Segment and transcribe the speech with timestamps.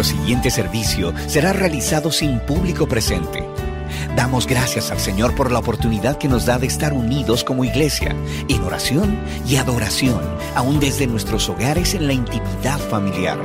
[0.00, 3.46] Nuestro siguiente servicio será realizado sin público presente.
[4.16, 8.16] Damos gracias al Señor por la oportunidad que nos da de estar unidos como iglesia,
[8.48, 10.18] en oración y adoración,
[10.54, 13.38] aún desde nuestros hogares en la intimidad familiar.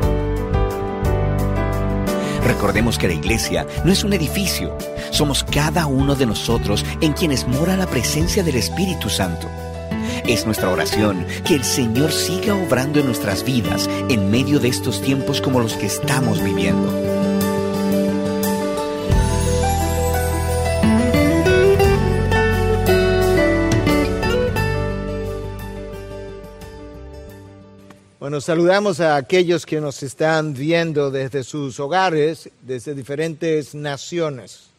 [2.46, 4.78] Recordemos que la iglesia no es un edificio,
[5.12, 9.50] somos cada uno de nosotros en quienes mora la presencia del Espíritu Santo.
[10.28, 15.00] Es nuestra oración que el Señor siga obrando en nuestras vidas en medio de estos
[15.00, 16.92] tiempos como los que estamos viviendo.
[28.20, 34.75] Bueno, saludamos a aquellos que nos están viendo desde sus hogares, desde diferentes naciones.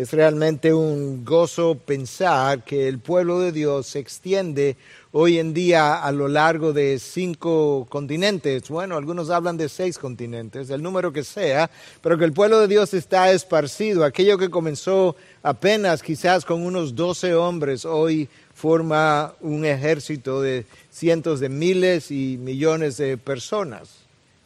[0.00, 4.78] Es realmente un gozo pensar que el pueblo de Dios se extiende
[5.12, 8.70] hoy en día a lo largo de cinco continentes.
[8.70, 11.70] Bueno, algunos hablan de seis continentes, el número que sea,
[12.00, 14.02] pero que el pueblo de Dios está esparcido.
[14.02, 21.40] Aquello que comenzó apenas quizás con unos doce hombres, hoy forma un ejército de cientos
[21.40, 23.96] de miles y millones de personas,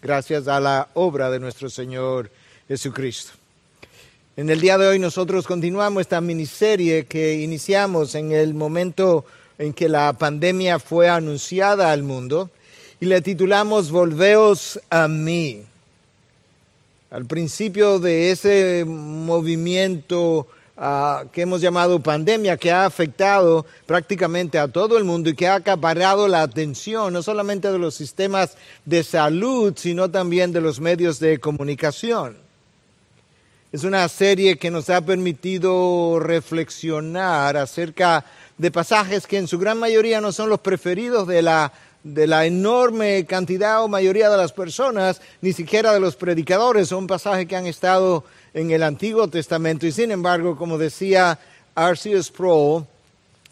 [0.03, 2.29] gracias a la obra de nuestro Señor
[2.67, 3.44] Jesucristo.
[4.37, 9.25] En el día de hoy nosotros continuamos esta miniserie que iniciamos en el momento
[9.59, 12.51] en que la pandemia fue anunciada al mundo
[12.99, 15.63] y le titulamos Volveos a mí.
[17.13, 24.67] Al principio de ese movimiento uh, que hemos llamado pandemia, que ha afectado prácticamente a
[24.67, 29.05] todo el mundo y que ha acaparado la atención no solamente de los sistemas de
[29.05, 32.44] salud, sino también de los medios de comunicación.
[33.75, 38.25] Es una serie que nos ha permitido reflexionar acerca
[38.57, 41.73] de pasajes que en su gran mayoría no son los preferidos de la,
[42.05, 46.87] de la enorme cantidad o mayoría de las personas, ni siquiera de los predicadores.
[46.87, 51.37] Son pasajes que han estado en el Antiguo Testamento y sin embargo, como decía
[51.75, 52.23] R.C.
[52.23, 52.85] Sproul,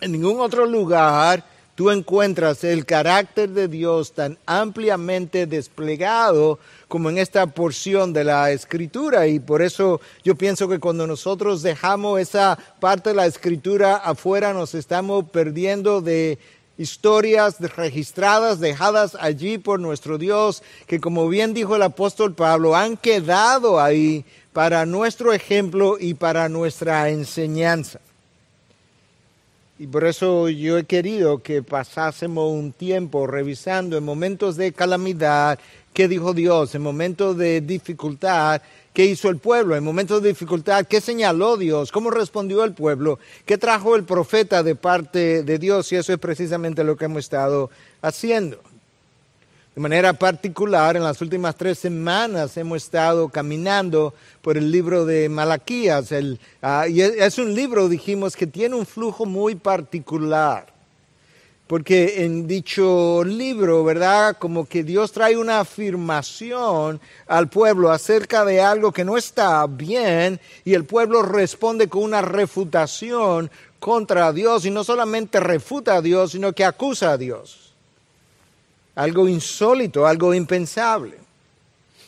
[0.00, 1.44] en ningún otro lugar
[1.75, 6.60] tú encuentras el carácter de Dios tan ampliamente desplegado
[6.92, 11.62] como en esta porción de la escritura y por eso yo pienso que cuando nosotros
[11.62, 16.38] dejamos esa parte de la escritura afuera nos estamos perdiendo de
[16.76, 22.98] historias registradas, dejadas allí por nuestro Dios, que como bien dijo el apóstol Pablo, han
[22.98, 28.00] quedado ahí para nuestro ejemplo y para nuestra enseñanza.
[29.78, 35.59] Y por eso yo he querido que pasásemos un tiempo revisando en momentos de calamidad
[35.92, 40.86] qué dijo Dios, en momentos de dificultad, qué hizo el pueblo, en momentos de dificultad,
[40.86, 45.91] qué señaló Dios, cómo respondió el pueblo, qué trajo el profeta de parte de Dios.
[45.92, 47.70] Y eso es precisamente lo que hemos estado
[48.00, 48.60] haciendo.
[49.75, 55.30] De manera particular, en las últimas tres semanas hemos estado caminando por el libro de
[55.30, 56.10] Malaquías.
[56.60, 60.72] Ah, y es un libro, dijimos, que tiene un flujo muy particular.
[61.72, 64.37] Porque en dicho libro, ¿verdad?
[64.38, 70.38] Como que Dios trae una afirmación al pueblo acerca de algo que no está bien
[70.66, 73.50] y el pueblo responde con una refutación
[73.81, 77.72] contra Dios y no solamente refuta a Dios, sino que acusa a Dios
[78.94, 81.22] algo insólito, algo impensable.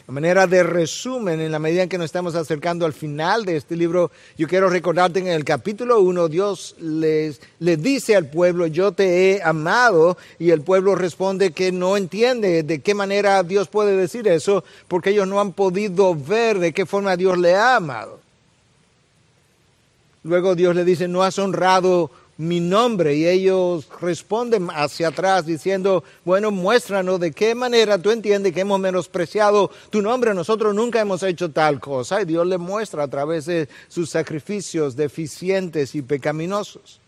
[0.07, 3.57] A manera de resumen, en la medida en que nos estamos acercando al final de
[3.57, 8.67] este libro, yo quiero recordarte en el capítulo 1, Dios les, les dice al pueblo,
[8.67, 13.69] yo te he amado, y el pueblo responde que no entiende de qué manera Dios
[13.69, 17.77] puede decir eso, porque ellos no han podido ver de qué forma Dios le ha
[17.77, 18.21] amado.
[20.23, 26.03] Luego Dios le dice, no has honrado mi nombre y ellos responden hacia atrás diciendo,
[26.25, 31.23] bueno, muéstranos de qué manera tú entiendes que hemos menospreciado tu nombre, nosotros nunca hemos
[31.23, 37.01] hecho tal cosa y Dios le muestra a través de sus sacrificios deficientes y pecaminosos.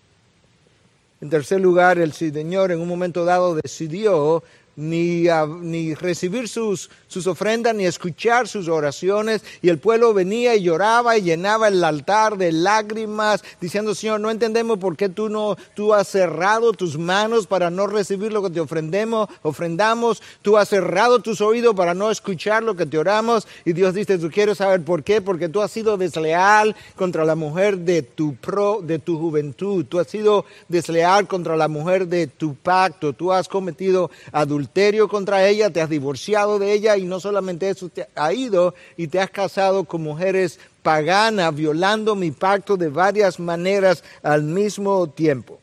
[1.21, 4.43] En tercer lugar, el Señor en un momento dado decidió
[4.77, 5.27] ni,
[5.63, 9.43] ni recibir sus, sus ofrendas, ni escuchar sus oraciones.
[9.63, 14.31] Y el pueblo venía y lloraba y llenaba el altar de lágrimas, diciendo, Señor, no
[14.31, 18.51] entendemos por qué tú, no, tú has cerrado tus manos para no recibir lo que
[18.51, 20.23] te ofrendemos, ofrendamos.
[20.43, 23.49] Tú has cerrado tus oídos para no escuchar lo que te oramos.
[23.65, 27.35] Y Dios dice, tú quieres saber por qué, porque tú has sido desleal contra la
[27.35, 29.87] mujer de tu, pro, de tu juventud.
[29.87, 33.15] Tú has sido desleal contra la mujer de tu pacto.
[33.15, 34.66] Tú has cometido adulterio
[35.09, 39.09] contra ella, te has divorciado de ella y no solamente eso, te ha ido y
[39.09, 45.59] te has casado con mujeres paganas, violando mi pacto de varias maneras al mismo tiempo.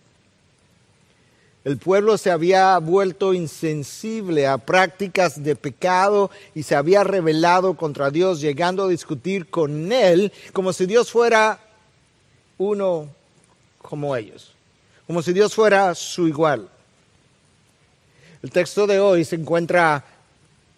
[1.63, 8.11] El pueblo se había vuelto insensible a prácticas de pecado y se había rebelado contra
[8.11, 11.59] Dios, llegando a discutir con Él como si Dios fuera
[12.57, 13.07] uno
[13.81, 14.53] como ellos,
[15.07, 16.69] como si Dios fuera su igual.
[18.43, 20.03] El texto de hoy se encuentra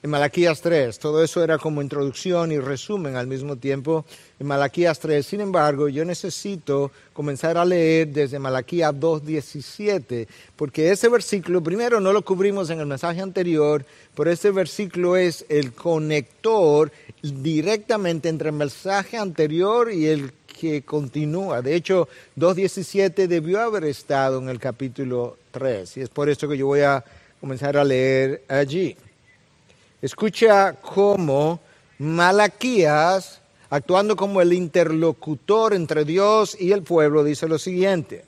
[0.04, 1.00] en Malaquías 3.
[1.00, 4.06] Todo eso era como introducción y resumen al mismo tiempo
[4.40, 5.26] en Malaquías 3.
[5.26, 12.14] Sin embargo, yo necesito comenzar a leer desde Malaquías 2.17, porque ese versículo, primero no
[12.14, 13.84] lo cubrimos en el mensaje anterior,
[14.16, 16.92] pero ese versículo es el conector
[17.24, 21.64] directamente entre el mensaje anterior y el que continúa.
[21.64, 22.08] De hecho,
[22.38, 26.82] 2.17 debió haber estado en el capítulo 3, y es por eso que yo voy
[26.82, 27.04] a
[27.46, 28.98] comenzar a leer allí.
[30.02, 31.60] Escucha cómo
[32.00, 33.40] Malaquías,
[33.70, 38.26] actuando como el interlocutor entre Dios y el pueblo, dice lo siguiente.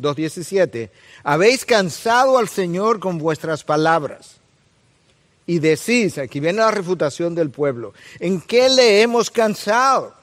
[0.00, 0.88] 2.17.
[1.24, 4.36] Habéis cansado al Señor con vuestras palabras.
[5.46, 10.14] Y decís, aquí viene la refutación del pueblo, ¿en qué le hemos cansado?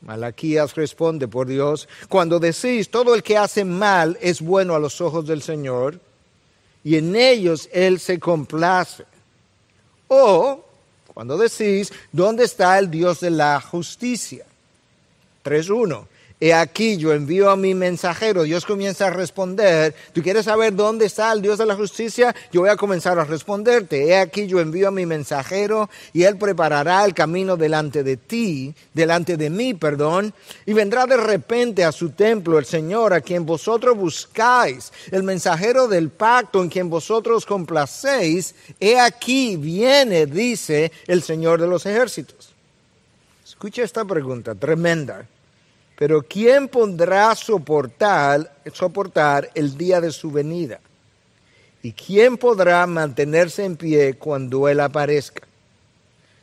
[0.00, 5.02] Malaquías responde por Dios, cuando decís, todo el que hace mal es bueno a los
[5.02, 6.00] ojos del Señor,
[6.88, 9.04] y en ellos Él se complace.
[10.08, 10.64] O
[11.12, 14.46] cuando decís, ¿dónde está el Dios de la justicia?
[15.44, 16.06] 3.1.
[16.40, 21.06] He aquí yo envío a mi mensajero, Dios comienza a responder, ¿tú quieres saber dónde
[21.06, 22.32] está el Dios de la justicia?
[22.52, 26.38] Yo voy a comenzar a responderte, he aquí yo envío a mi mensajero y él
[26.38, 30.32] preparará el camino delante de ti, delante de mí, perdón,
[30.64, 35.88] y vendrá de repente a su templo el Señor a quien vosotros buscáis, el mensajero
[35.88, 42.54] del pacto en quien vosotros complacéis, he aquí viene, dice el Señor de los ejércitos.
[43.44, 45.26] Escucha esta pregunta tremenda.
[45.98, 50.78] Pero ¿quién podrá soportar, soportar el día de su venida?
[51.82, 55.42] ¿Y quién podrá mantenerse en pie cuando Él aparezca?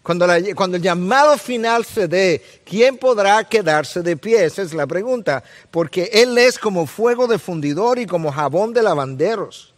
[0.03, 4.43] Cuando, cuando, el llamado final se dé, ¿quién podrá quedarse de pie?
[4.43, 5.41] Esa es la pregunta.
[5.71, 9.74] Porque Él es como fuego de fundidor y como jabón de lavanderos.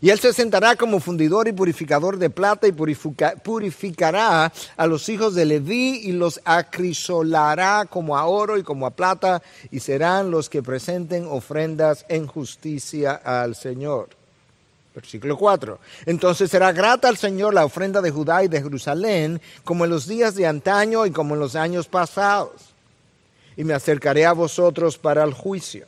[0.00, 5.34] Y él se sentará como fundidor y purificador de plata y purificará a los hijos
[5.34, 10.48] de Leví y los acrisolará como a oro y como a plata y serán los
[10.48, 14.10] que presenten ofrendas en justicia al Señor.
[14.94, 15.78] Versículo 4.
[16.06, 20.06] Entonces será grata al Señor la ofrenda de Judá y de Jerusalén como en los
[20.06, 22.74] días de antaño y como en los años pasados.
[23.56, 25.86] Y me acercaré a vosotros para el juicio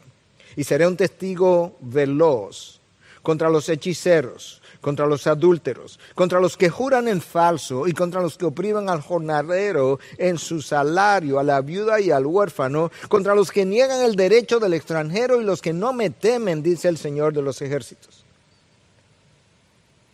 [0.57, 2.80] y seré un testigo veloz
[3.23, 8.39] contra los hechiceros, contra los adúlteros, contra los que juran en falso y contra los
[8.39, 13.51] que oprimen al jornalero en su salario, a la viuda y al huérfano, contra los
[13.51, 17.35] que niegan el derecho del extranjero y los que no me temen, dice el Señor
[17.35, 18.25] de los ejércitos.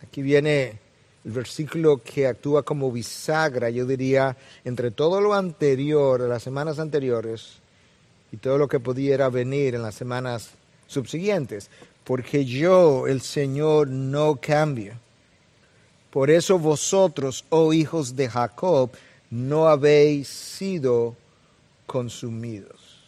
[0.02, 0.78] Aquí viene
[1.24, 7.58] el versículo que actúa como bisagra, yo diría, entre todo lo anterior, las semanas anteriores,
[8.32, 10.50] y todo lo que pudiera venir en las semanas
[10.86, 11.70] subsiguientes
[12.06, 14.94] porque yo, el Señor, no cambio.
[16.10, 18.90] Por eso vosotros, oh hijos de Jacob,
[19.28, 21.16] no habéis sido
[21.84, 23.02] consumidos.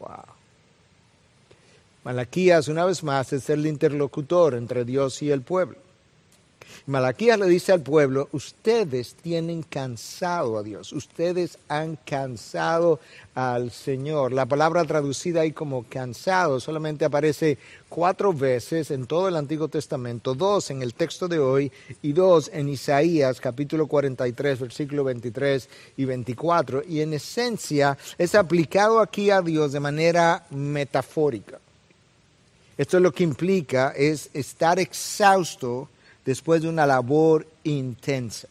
[0.00, 0.24] Wow.
[2.02, 5.83] Malaquías, una vez más, es el interlocutor entre Dios y el pueblo.
[6.86, 13.00] Malaquías le dice al pueblo, ustedes tienen cansado a Dios, ustedes han cansado
[13.34, 14.32] al Señor.
[14.32, 17.56] La palabra traducida ahí como cansado solamente aparece
[17.88, 21.72] cuatro veces en todo el Antiguo Testamento, dos en el texto de hoy
[22.02, 26.82] y dos en Isaías capítulo 43, versículo 23 y 24.
[26.86, 31.58] Y en esencia es aplicado aquí a Dios de manera metafórica.
[32.76, 35.88] Esto es lo que implica es estar exhausto
[36.24, 38.48] después de una labor intensa.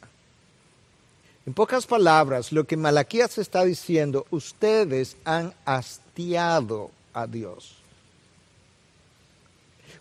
[1.45, 7.75] En pocas palabras, lo que Malaquías está diciendo, ustedes han hastiado a Dios.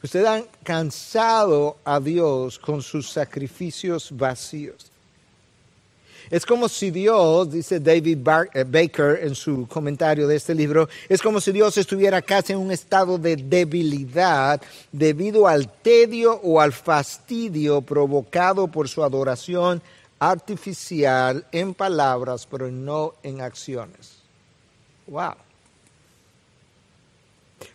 [0.02, 4.92] Ustedes han cansado a Dios con sus sacrificios vacíos.
[6.33, 11.21] Es como si Dios, dice David eh, Baker en su comentario de este libro, es
[11.21, 14.59] como si Dios estuviera casi en un estado de debilidad
[14.91, 19.83] debido al tedio o al fastidio provocado por su adoración
[20.19, 24.23] artificial en palabras, pero no en acciones.
[25.09, 25.35] Wow.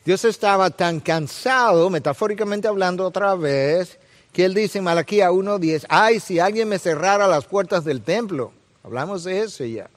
[0.04, 4.00] Dios estaba tan cansado, metafóricamente hablando otra vez,
[4.38, 8.52] que él dice en Malaquía 1.10, ay, si alguien me cerrara las puertas del templo.
[8.84, 9.90] Hablamos de eso ya.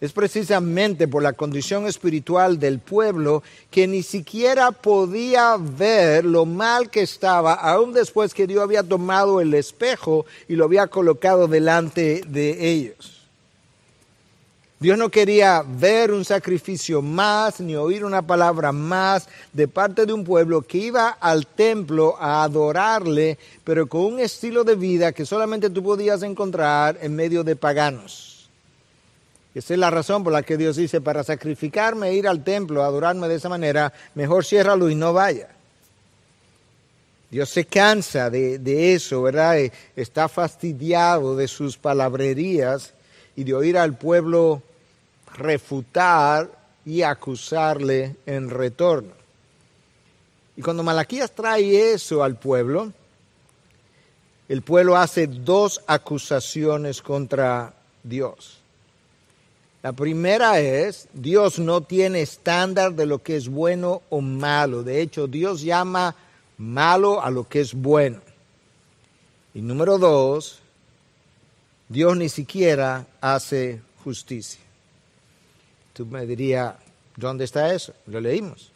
[0.00, 6.90] Es precisamente por la condición espiritual del pueblo que ni siquiera podía ver lo mal
[6.90, 12.22] que estaba, aún después que Dios había tomado el espejo y lo había colocado delante
[12.26, 13.17] de ellos.
[14.80, 20.12] Dios no quería ver un sacrificio más ni oír una palabra más de parte de
[20.12, 25.26] un pueblo que iba al templo a adorarle, pero con un estilo de vida que
[25.26, 28.48] solamente tú podías encontrar en medio de paganos.
[29.52, 33.26] Esa es la razón por la que Dios dice, para sacrificarme, ir al templo, adorarme
[33.26, 35.48] de esa manera, mejor ciérralo y no vaya.
[37.32, 39.58] Dios se cansa de, de eso, ¿verdad?
[39.96, 42.94] Está fastidiado de sus palabrerías
[43.34, 44.62] y de oír al pueblo
[45.38, 46.50] refutar
[46.84, 49.12] y acusarle en retorno.
[50.56, 52.92] Y cuando Malaquías trae eso al pueblo,
[54.48, 58.58] el pueblo hace dos acusaciones contra Dios.
[59.82, 64.82] La primera es, Dios no tiene estándar de lo que es bueno o malo.
[64.82, 66.16] De hecho, Dios llama
[66.56, 68.20] malo a lo que es bueno.
[69.54, 70.58] Y número dos,
[71.88, 74.67] Dios ni siquiera hace justicia.
[75.98, 76.76] Tú me dirías,
[77.16, 77.92] ¿dónde está eso?
[78.06, 78.70] Lo leímos.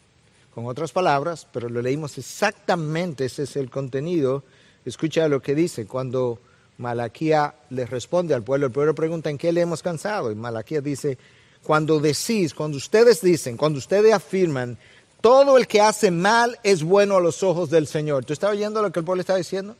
[0.53, 4.43] Con otras palabras, pero lo leímos exactamente, ese es el contenido.
[4.83, 6.37] Escucha lo que dice, cuando
[6.79, 10.81] Malaquía le responde al pueblo, el pueblo pregunta en qué le hemos cansado y Malaquía
[10.81, 11.17] dice,
[11.63, 14.77] cuando decís, cuando ustedes dicen, cuando ustedes afirman,
[15.21, 18.25] todo el que hace mal es bueno a los ojos del Señor.
[18.25, 19.77] ¿Tú estás oyendo lo que el pueblo está diciendo?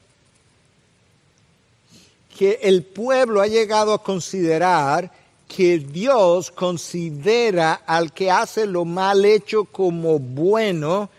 [2.38, 5.12] Que el pueblo ha llegado a considerar
[5.56, 11.10] que Dios considera al que hace lo mal hecho como bueno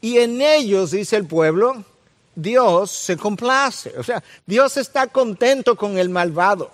[0.00, 1.82] y en ellos, dice el pueblo,
[2.34, 3.92] Dios se complace.
[3.98, 6.70] O sea, Dios está contento con el malvado.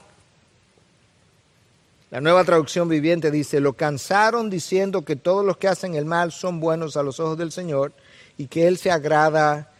[2.11, 6.31] La nueva traducción viviente dice, lo cansaron diciendo que todos los que hacen el mal
[6.31, 7.93] son buenos a los ojos del Señor
[8.37, 9.72] y que Él se agrada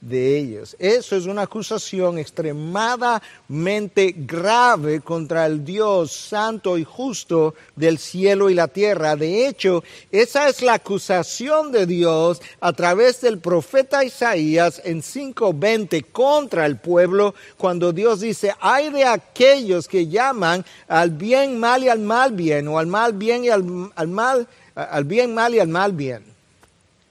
[0.00, 0.76] de ellos.
[0.78, 8.54] Eso es una acusación extremadamente grave contra el Dios santo y justo del cielo y
[8.54, 9.16] la tierra.
[9.16, 16.04] De hecho, esa es la acusación de Dios a través del profeta Isaías en 5.20
[16.12, 21.88] contra el pueblo, cuando Dios dice, hay de aquellos que llaman al bien mal y
[21.88, 25.60] al mal bien, o al mal bien y al, al mal, al bien mal y
[25.60, 26.35] al mal bien.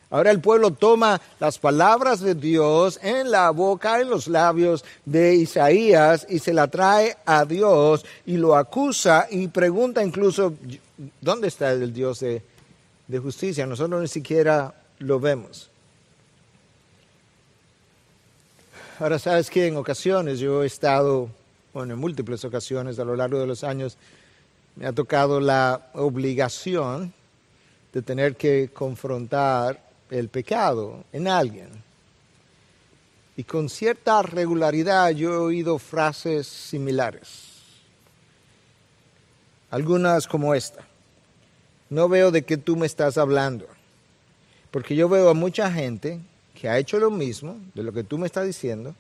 [0.09, 5.35] Ahora el pueblo toma las palabras de Dios en la boca, en los labios de
[5.35, 10.53] Isaías y se la trae a Dios y lo acusa y pregunta incluso,
[11.21, 12.41] ¿dónde está el Dios de,
[13.19, 13.65] justicia?
[13.65, 15.71] Nosotros ni siquiera lo vemos.
[18.99, 21.29] Ahora sabes que en ocasiones yo he estado,
[21.73, 23.97] bueno, en múltiples ocasiones a lo largo de los años,
[24.75, 27.13] me ha tocado la obligación
[27.91, 31.69] de tener que confrontar el pecado en alguien.
[33.37, 37.55] Y con cierta regularidad yo he oído frases similares.
[39.69, 40.85] Algunas como esta.
[41.89, 43.67] No veo de qué tú me estás hablando.
[44.71, 46.19] Porque yo veo a mucha gente
[46.53, 48.95] que ha hecho lo mismo de lo que tú me estás diciendo,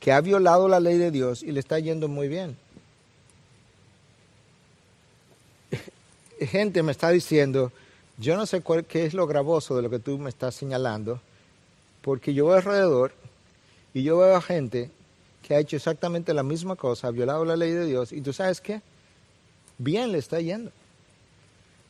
[0.00, 2.56] que ha violado la ley de Dios y le está yendo muy bien.
[6.40, 7.72] Gente me está diciendo,
[8.18, 11.20] yo no sé qué es lo gravoso de lo que tú me estás señalando,
[12.02, 13.12] porque yo veo alrededor
[13.94, 14.90] y yo veo a gente
[15.42, 18.32] que ha hecho exactamente la misma cosa, ha violado la ley de Dios, y tú
[18.32, 18.80] sabes qué,
[19.78, 20.70] bien le está yendo.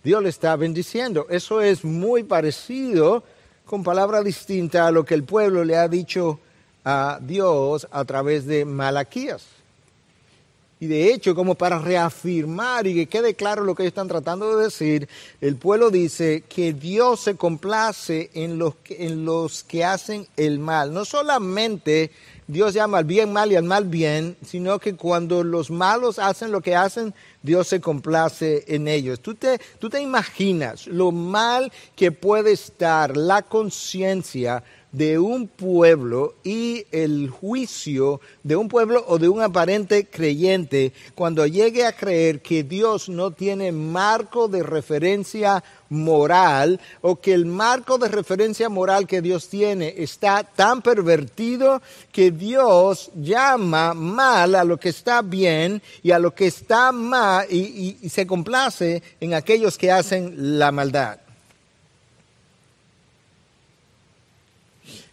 [0.03, 1.27] Dios le está bendiciendo.
[1.31, 3.23] Eso es muy parecido,
[3.65, 6.41] con palabra distinta, a lo que el pueblo le ha dicho
[6.85, 9.47] a Dios a través de Malaquías.
[10.83, 14.57] Y de hecho, como para reafirmar y que quede claro lo que ellos están tratando
[14.57, 15.09] de decir,
[15.41, 20.59] el pueblo dice que Dios se complace en los que, en los que hacen el
[20.59, 20.93] mal.
[20.93, 22.11] No solamente
[22.49, 26.51] Dios llama al bien mal y al mal bien, sino que cuando los malos hacen
[26.51, 29.21] lo que hacen, Dios se complace en ellos.
[29.21, 36.35] Tú te, tú te imaginas lo mal que puede estar la conciencia de un pueblo
[36.45, 42.43] y el juicio de un pueblo o de un aparente creyente cuando llegue a creer
[42.43, 49.07] que Dios no tiene marco de referencia moral o que el marco de referencia moral
[49.07, 51.81] que Dios tiene está tan pervertido
[52.11, 57.47] que Dios llama mal a lo que está bien y a lo que está mal
[57.51, 61.19] y, se complace en aquellos que hacen la maldad.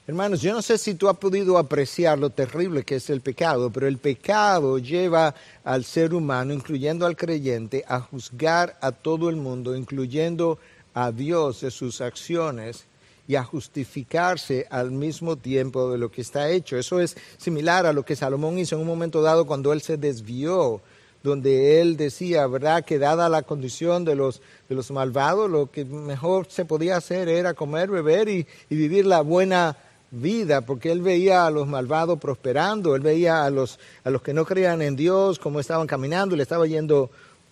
[0.09, 3.69] Hermanos, yo no sé si tú has podido apreciar lo terrible que es el pecado,
[3.69, 9.35] pero el pecado lleva al ser humano, incluyendo al creyente, a juzgar a todo el
[9.35, 10.57] mundo, incluyendo
[10.95, 12.85] a Dios de sus acciones
[13.27, 16.75] y a justificarse al mismo tiempo de lo que está hecho.
[16.75, 19.97] Eso es similar a lo que Salomón hizo en un momento dado cuando él se
[19.97, 20.81] desvió,
[21.21, 25.85] donde él decía, ¿verdad?, que dada la condición de los, de los malvados, lo que
[25.85, 29.77] mejor se podía hacer era comer, beber y, y vivir la buena
[30.11, 34.33] vida, porque él veía a los malvados prosperando, él veía a los, a los que
[34.33, 37.09] no creían en Dios, cómo estaban caminando, le estaba yendo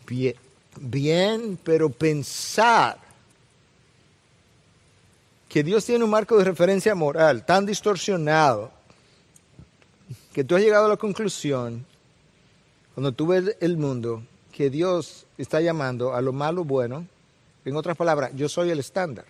[0.08, 0.36] bien,
[0.80, 2.98] bien, pero pensar
[5.48, 8.72] que Dios tiene un marco de referencia moral tan distorsionado
[10.34, 11.86] que tú has llegado a la conclusión,
[12.94, 17.08] cuando tú ves el mundo, que Dios está llamando a lo malo bueno,
[17.66, 19.26] en otras palabras, yo soy el estándar,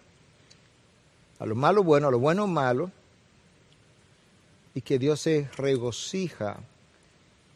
[1.40, 2.92] a lo malo bueno, a lo bueno malo,
[4.78, 6.60] y que Dios se regocija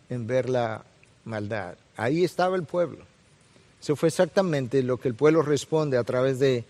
[0.10, 0.84] en ver la
[1.24, 1.76] maldad.
[1.96, 3.06] Ahí estaba el pueblo.
[3.80, 6.66] Eso fue exactamente lo que el pueblo responde a través de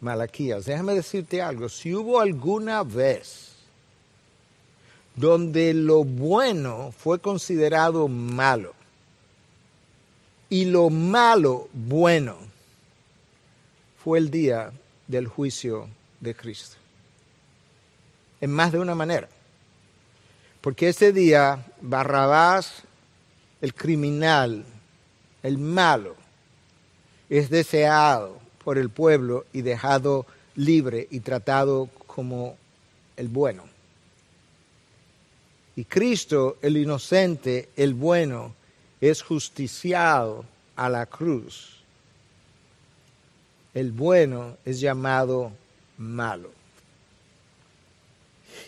[0.00, 0.64] Malaquías.
[0.64, 3.56] Déjame decirte algo, si hubo alguna vez
[5.16, 8.74] donde lo bueno fue considerado malo
[10.48, 12.36] y lo malo bueno,
[14.04, 14.70] fue el día
[15.08, 15.88] del juicio
[16.20, 16.76] de Cristo.
[18.40, 19.28] En más de una manera.
[20.66, 22.82] Porque ese día Barrabás,
[23.60, 24.64] el criminal,
[25.44, 26.16] el malo,
[27.30, 32.56] es deseado por el pueblo y dejado libre y tratado como
[33.16, 33.62] el bueno.
[35.76, 38.52] Y Cristo, el inocente, el bueno,
[39.00, 40.44] es justiciado
[40.74, 41.76] a la cruz.
[43.72, 45.52] El bueno es llamado
[45.96, 46.50] malo.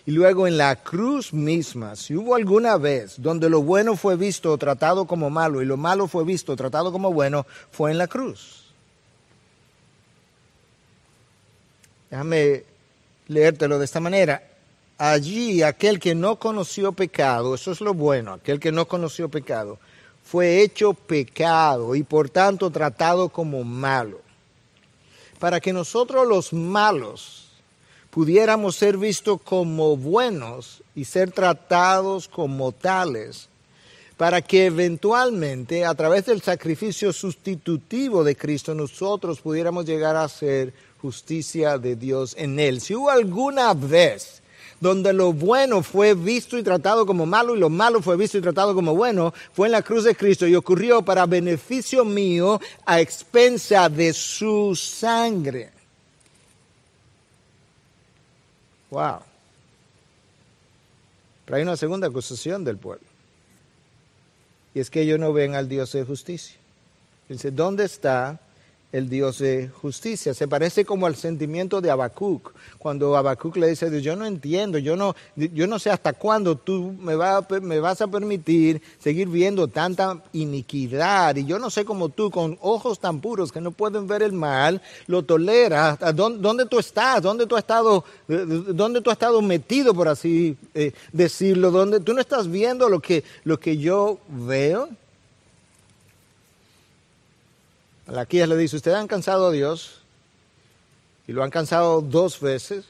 [0.08, 4.50] Y luego en la cruz misma, si hubo alguna vez donde lo bueno fue visto
[4.50, 7.98] o tratado como malo y lo malo fue visto o tratado como bueno, fue en
[7.98, 8.72] la cruz.
[12.10, 12.64] Déjame
[13.26, 14.42] leértelo de esta manera.
[14.96, 19.78] Allí aquel que no conoció pecado, eso es lo bueno, aquel que no conoció pecado,
[20.24, 24.22] fue hecho pecado y por tanto tratado como malo.
[25.38, 27.47] Para que nosotros los malos
[28.10, 33.48] pudiéramos ser vistos como buenos y ser tratados como tales,
[34.16, 40.72] para que eventualmente a través del sacrificio sustitutivo de Cristo nosotros pudiéramos llegar a ser
[41.00, 42.80] justicia de Dios en él.
[42.80, 44.42] Si hubo alguna vez
[44.80, 48.40] donde lo bueno fue visto y tratado como malo y lo malo fue visto y
[48.40, 53.00] tratado como bueno, fue en la cruz de Cristo y ocurrió para beneficio mío a
[53.00, 55.77] expensa de su sangre.
[58.90, 59.20] Wow.
[61.44, 63.06] Pero hay una segunda acusación del pueblo.
[64.74, 66.56] Y es que ellos no ven al Dios de justicia.
[67.28, 68.40] Dice, ¿dónde está
[68.92, 70.32] el Dios de justicia.
[70.32, 74.96] Se parece como al sentimiento de Habacuc, cuando Habacuc le dice yo no entiendo, yo
[74.96, 77.14] no, yo no sé hasta cuándo tú me,
[77.60, 82.58] me vas a permitir seguir viendo tanta iniquidad, y yo no sé cómo tú, con
[82.60, 85.98] ojos tan puros que no pueden ver el mal, lo toleras.
[86.14, 87.22] ¿Dónde, dónde tú estás?
[87.22, 91.70] ¿Dónde tú has estado, dónde tú has estado metido, por así eh, decirlo?
[91.70, 94.88] ¿Dónde, ¿Tú no estás viendo lo que, lo que yo veo?
[98.08, 100.00] Malaquías le dice, ustedes han cansado a Dios
[101.26, 102.86] y lo han cansado dos veces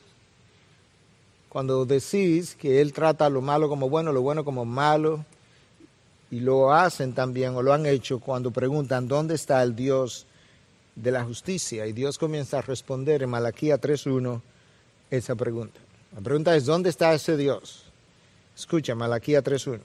[1.48, 5.24] cuando decís que Él trata lo malo como bueno, lo bueno como malo,
[6.30, 10.26] y lo hacen también o lo han hecho cuando preguntan dónde está el Dios
[10.94, 11.86] de la justicia.
[11.86, 14.40] Y Dios comienza a responder en Malaquía 3.1
[15.10, 15.80] esa pregunta.
[16.14, 17.84] La pregunta es, ¿dónde está ese Dios?
[18.56, 19.80] Escucha, Malaquía 3.1.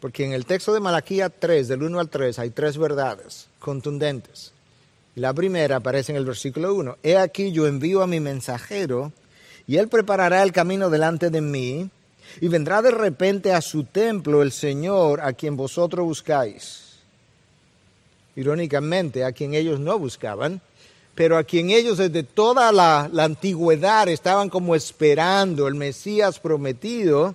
[0.00, 4.52] Porque en el texto de Malaquía 3, del 1 al 3, hay tres verdades contundentes.
[5.14, 6.98] La primera aparece en el versículo 1.
[7.02, 9.12] He aquí yo envío a mi mensajero
[9.66, 11.90] y él preparará el camino delante de mí
[12.40, 17.00] y vendrá de repente a su templo el Señor a quien vosotros buscáis.
[18.36, 20.62] Irónicamente, a quien ellos no buscaban,
[21.14, 27.34] pero a quien ellos desde toda la, la antigüedad estaban como esperando el Mesías prometido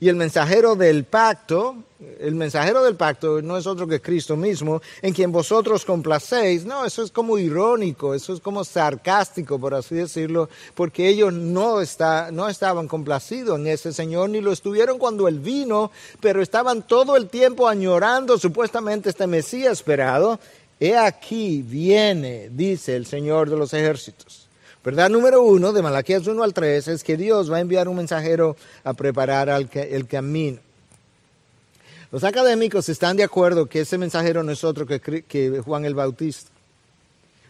[0.00, 1.76] y el mensajero del pacto,
[2.20, 6.64] el mensajero del pacto no es otro que Cristo mismo, en quien vosotros complacéis.
[6.64, 11.82] No, eso es como irónico, eso es como sarcástico, por así decirlo, porque ellos no,
[11.82, 16.86] está, no estaban complacidos en ese Señor, ni lo estuvieron cuando Él vino, pero estaban
[16.86, 20.40] todo el tiempo añorando supuestamente este Mesías esperado.
[20.80, 24.49] He aquí viene, dice el Señor de los ejércitos.
[24.82, 27.96] Verdad número uno de Malaquías 1 al 3 es que Dios va a enviar un
[27.96, 30.58] mensajero a preparar el camino.
[32.10, 35.94] Los académicos están de acuerdo que ese mensajero no es otro que, que Juan el
[35.94, 36.50] Bautista.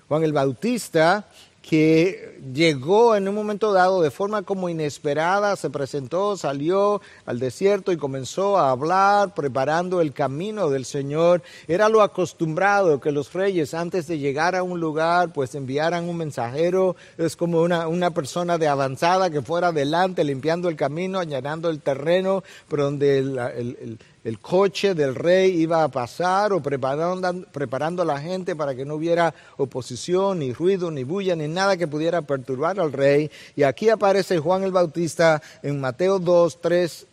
[0.08, 1.28] Juan el Bautista
[1.62, 7.92] que llegó en un momento dado de forma como inesperada, se presentó, salió al desierto
[7.92, 11.42] y comenzó a hablar, preparando el camino del Señor.
[11.68, 16.16] Era lo acostumbrado que los reyes antes de llegar a un lugar pues enviaran un
[16.16, 21.70] mensajero, es como una, una persona de avanzada que fuera adelante limpiando el camino, añadiendo
[21.70, 28.02] el terreno, por donde el el coche del rey iba a pasar o preparando, preparando
[28.02, 31.88] a la gente para que no hubiera oposición, ni ruido, ni bulla, ni nada que
[31.88, 33.28] pudiera perturbar al rey.
[33.56, 37.06] Y aquí aparece Juan el Bautista en Mateo 2, 3,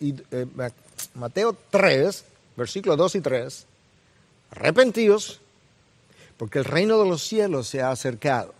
[0.00, 0.46] y, eh,
[1.14, 2.24] Mateo 3,
[2.56, 3.66] versículos 2 y 3.
[4.50, 5.40] Arrepentidos,
[6.36, 8.52] porque el reino de los cielos se ha acercado.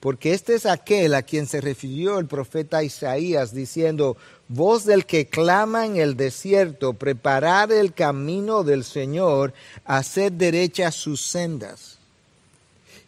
[0.00, 5.28] Porque este es aquel a quien se refirió el profeta Isaías diciendo, voz del que
[5.28, 9.54] clama en el desierto, preparar el camino del Señor,
[9.86, 12.03] hacer derechas sus sendas.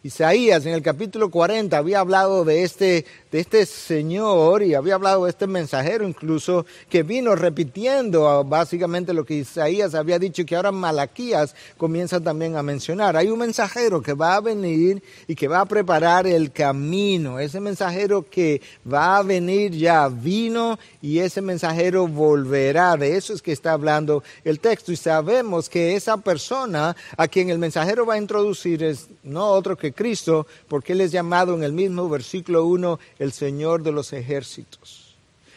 [0.07, 3.05] Isaías en el capítulo 40 había hablado de este
[3.41, 9.35] este señor y había hablado de este mensajero incluso que vino repitiendo básicamente lo que
[9.35, 13.17] Isaías había dicho y que ahora Malaquías comienza también a mencionar.
[13.17, 17.39] Hay un mensajero que va a venir y que va a preparar el camino.
[17.39, 22.97] Ese mensajero que va a venir ya vino y ese mensajero volverá.
[22.97, 27.51] De eso es que está hablando el texto y sabemos que esa persona a quien
[27.51, 31.63] el mensajero va a introducir es no otro que Cristo porque él es llamado en
[31.63, 35.17] el mismo versículo 1 el Señor de los ejércitos,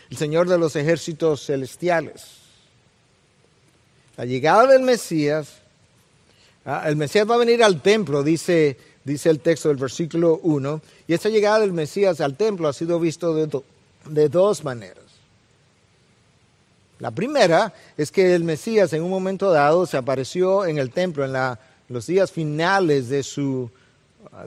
[0.10, 2.40] el Señor de los ejércitos celestiales.
[4.18, 5.48] La llegada del Mesías,
[6.66, 10.82] ah, el Mesías va a venir al templo, dice, dice el texto del versículo 1,
[11.08, 15.06] y esta llegada del Mesías al templo ha sido visto de, dos maneras.
[17.00, 21.24] La primera es que el Mesías en un momento dado se apareció en el templo
[21.24, 23.72] en los días finales de su,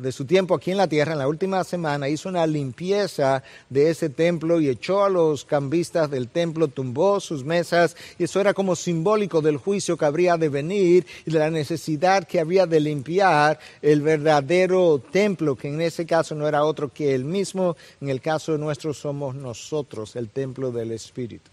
[0.00, 3.90] de su tiempo aquí en la tierra, en la última semana, hizo una limpieza de
[3.90, 8.54] ese templo y echó a los cambistas del templo, tumbó sus mesas, y eso era
[8.54, 12.80] como simbólico del juicio que habría de venir y de la necesidad que había de
[12.80, 18.08] limpiar el verdadero templo, que en ese caso no era otro que el mismo, en
[18.08, 21.50] el caso nuestro somos nosotros, el templo del Espíritu.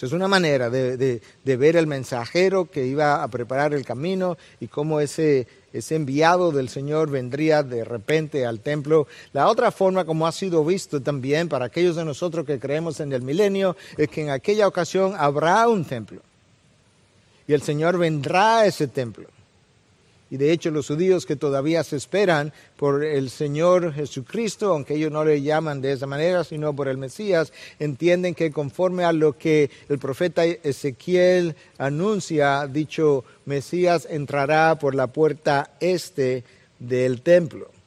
[0.00, 4.68] Es una manera de, de ver el mensajero que iba a preparar el camino y
[4.68, 9.06] cómo ese ese enviado del Señor vendría de repente al templo.
[9.32, 13.12] La otra forma, como ha sido visto también para aquellos de nosotros que creemos en
[13.12, 16.20] el milenio, es que en aquella ocasión habrá un templo.
[17.46, 19.28] Y el Señor vendrá a ese templo.
[20.30, 25.10] Y de hecho los judíos que todavía se esperan por el Señor Jesucristo, aunque ellos
[25.10, 29.38] no le llaman de esa manera, sino por el Mesías, entienden que conforme a lo
[29.38, 36.44] que el profeta Ezequiel anuncia, dicho Mesías entrará por la puerta este
[36.78, 37.77] del templo.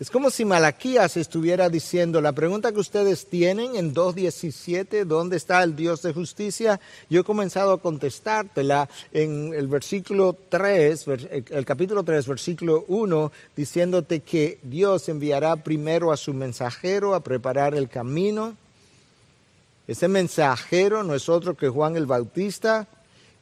[0.00, 5.62] Es como si Malaquías estuviera diciendo, la pregunta que ustedes tienen en 2.17, ¿dónde está
[5.62, 6.80] el Dios de justicia?
[7.10, 11.06] Yo he comenzado a contestártela en el versículo 3,
[11.50, 17.74] el capítulo 3, versículo 1, diciéndote que Dios enviará primero a su mensajero a preparar
[17.74, 18.56] el camino.
[19.86, 22.88] Ese mensajero no es otro que Juan el Bautista,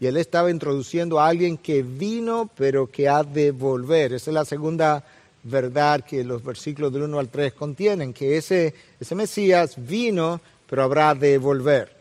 [0.00, 4.14] y él estaba introduciendo a alguien que vino pero que ha de volver.
[4.14, 5.04] Esa es la segunda
[5.42, 10.82] verdad que los versículos del 1 al 3 contienen, que ese, ese Mesías vino, pero
[10.82, 11.92] habrá de volver.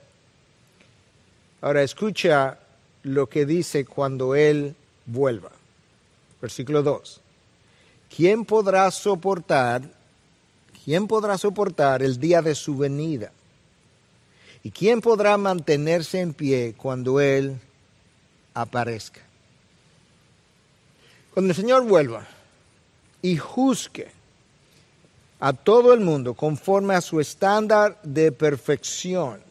[1.62, 2.58] Ahora escucha
[3.04, 4.75] lo que dice cuando Él
[5.06, 5.52] vuelva.
[6.41, 7.21] Versículo 2.
[8.15, 9.82] ¿Quién podrá soportar,
[10.84, 13.32] quién podrá soportar el día de su venida?
[14.63, 17.58] ¿Y quién podrá mantenerse en pie cuando Él
[18.54, 19.21] aparezca?
[21.34, 22.28] Cuando el Señor vuelva,
[23.22, 24.12] y juzgue
[25.40, 29.42] a todo el mundo conforme a su estándar de perfección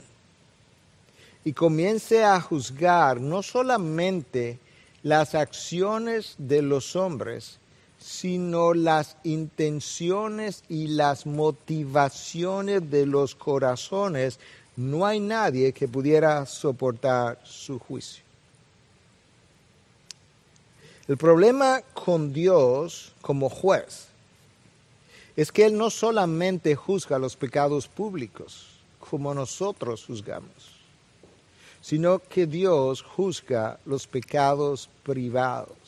[1.45, 4.59] y comience a juzgar no solamente
[5.03, 7.59] las acciones de los hombres,
[7.99, 14.39] sino las intenciones y las motivaciones de los corazones,
[14.77, 18.28] no hay nadie que pudiera soportar su juicio.
[21.09, 24.09] El problema con Dios como juez
[25.37, 28.67] es que Él no solamente juzga los pecados públicos
[29.01, 30.77] como nosotros juzgamos,
[31.81, 35.79] sino que Dios juzga los pecados privados.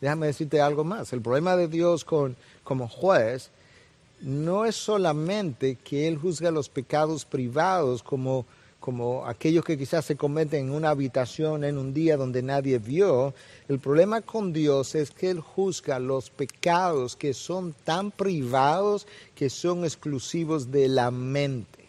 [0.00, 1.12] déjame decirte algo más.
[1.12, 3.50] El problema de Dios con, como juez
[4.20, 8.46] no es solamente que Él juzga los pecados privados como,
[8.86, 13.34] como aquellos que quizás se cometen en una habitación en un día donde nadie vio.
[13.68, 19.50] El problema con Dios es que Él juzga los pecados que son tan privados que
[19.50, 21.86] son exclusivos de la mente,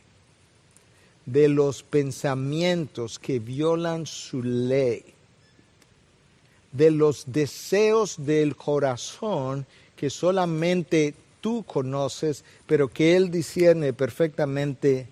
[1.27, 5.03] de los pensamientos que violan su ley,
[6.71, 15.05] de los deseos del corazón que solamente tú conoces, pero que Él discierne perfectamente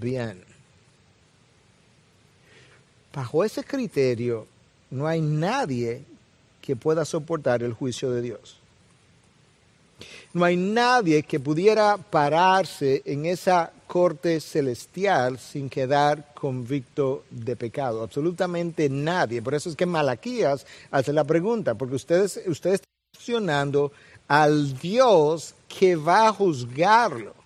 [0.00, 0.51] bien.
[3.12, 4.46] Bajo ese criterio,
[4.90, 6.02] no hay nadie
[6.60, 8.56] que pueda soportar el juicio de Dios.
[10.32, 18.02] No hay nadie que pudiera pararse en esa corte celestial sin quedar convicto de pecado.
[18.02, 19.42] Absolutamente nadie.
[19.42, 23.92] Por eso es que Malaquías hace la pregunta, porque ustedes, ustedes están funcionando
[24.26, 27.41] al Dios que va a juzgarlo.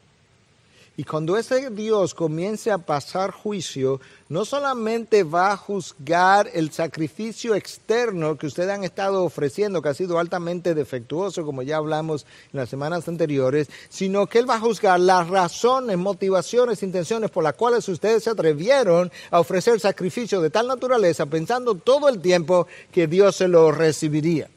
[0.99, 7.55] Y cuando ese Dios comience a pasar juicio, no solamente va a juzgar el sacrificio
[7.55, 12.61] externo que ustedes han estado ofreciendo, que ha sido altamente defectuoso, como ya hablamos en
[12.61, 17.55] las semanas anteriores, sino que Él va a juzgar las razones, motivaciones, intenciones por las
[17.55, 23.07] cuales ustedes se atrevieron a ofrecer sacrificio de tal naturaleza, pensando todo el tiempo que
[23.07, 24.49] Dios se lo recibiría.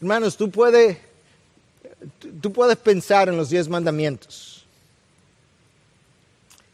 [0.00, 0.96] Hermanos, tú puedes,
[2.40, 4.64] tú puedes pensar en los diez mandamientos.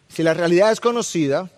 [0.08, 1.50] Si la realidad es conocida,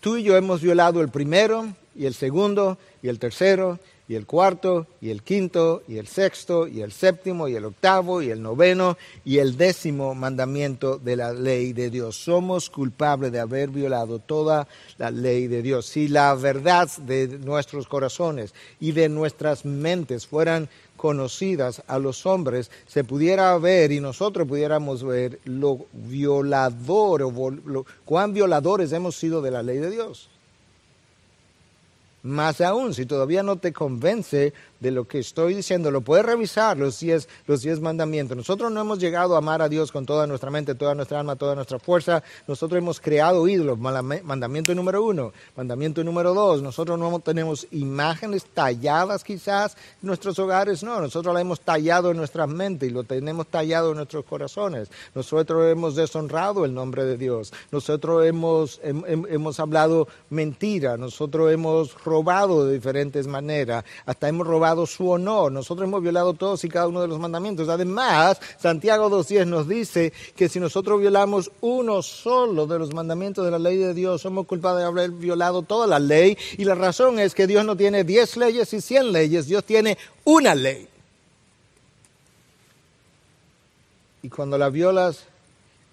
[0.00, 4.26] tú y yo hemos violado el primero y el segundo y el tercero y el
[4.26, 8.42] cuarto, y el quinto, y el sexto, y el séptimo, y el octavo, y el
[8.42, 12.16] noveno, y el décimo mandamiento de la ley de Dios.
[12.16, 15.86] Somos culpables de haber violado toda la ley de Dios.
[15.86, 20.68] Si la verdad de nuestros corazones y de nuestras mentes fueran
[21.02, 28.32] conocidas a los hombres, se pudiera ver y nosotros pudiéramos ver lo violador o cuán
[28.32, 30.28] violadores hemos sido de la ley de Dios.
[32.22, 34.52] Más aún, si todavía no te convence
[34.82, 38.36] de lo que estoy diciendo, lo puedes revisar, los diez, los diez mandamientos.
[38.36, 41.36] Nosotros no hemos llegado a amar a Dios con toda nuestra mente, toda nuestra alma,
[41.36, 42.24] toda nuestra fuerza.
[42.48, 43.78] Nosotros hemos creado ídolos.
[43.78, 45.32] Mandamiento número uno.
[45.56, 46.62] Mandamiento número dos.
[46.62, 50.82] Nosotros no tenemos imágenes talladas quizás en nuestros hogares.
[50.82, 54.90] No, nosotros la hemos tallado en nuestra mente y lo tenemos tallado en nuestros corazones.
[55.14, 57.52] Nosotros hemos deshonrado el nombre de Dios.
[57.70, 60.96] Nosotros hemos, hemos hablado mentira.
[60.96, 63.84] Nosotros hemos robado de diferentes maneras.
[64.06, 65.52] Hasta hemos robado su honor.
[65.52, 67.68] Nosotros hemos violado todos y cada uno de los mandamientos.
[67.68, 73.50] Además, Santiago 2.10 nos dice que si nosotros violamos uno solo de los mandamientos de
[73.50, 76.36] la ley de Dios, somos culpables de haber violado toda la ley.
[76.58, 79.98] Y la razón es que Dios no tiene 10 leyes y 100 leyes, Dios tiene
[80.24, 80.88] una ley.
[84.22, 85.24] Y cuando la violas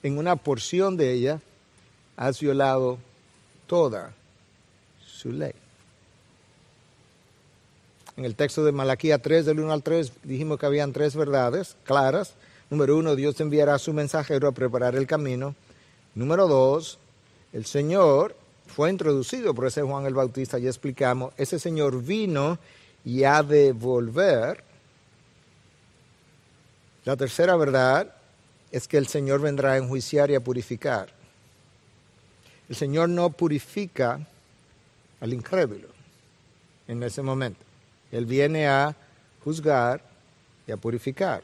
[0.04, 1.42] en una porción de ella,
[2.16, 2.98] has violado
[3.68, 4.14] toda
[5.06, 5.54] su ley.
[8.20, 11.78] En el texto de Malaquía 3, del 1 al 3, dijimos que habían tres verdades
[11.86, 12.34] claras.
[12.70, 15.56] Número uno, Dios enviará su mensajero a preparar el camino.
[16.16, 17.00] Número dos,
[17.54, 18.36] el Señor
[18.68, 21.34] fue introducido por ese Juan el Bautista, ya explicamos.
[21.38, 22.60] Ese Señor vino
[23.06, 24.66] y ha de volver.
[27.06, 28.14] La tercera verdad
[28.70, 31.08] es que el Señor vendrá a enjuiciar y a purificar.
[32.68, 34.20] El Señor no purifica
[35.22, 35.88] al incrédulo
[36.86, 37.69] en ese momento.
[38.12, 38.96] Él viene a
[39.44, 40.02] juzgar
[40.68, 41.44] y a purificar.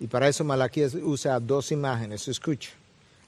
[0.00, 2.28] Y para eso Malaquías usa dos imágenes.
[2.28, 2.70] Escucha.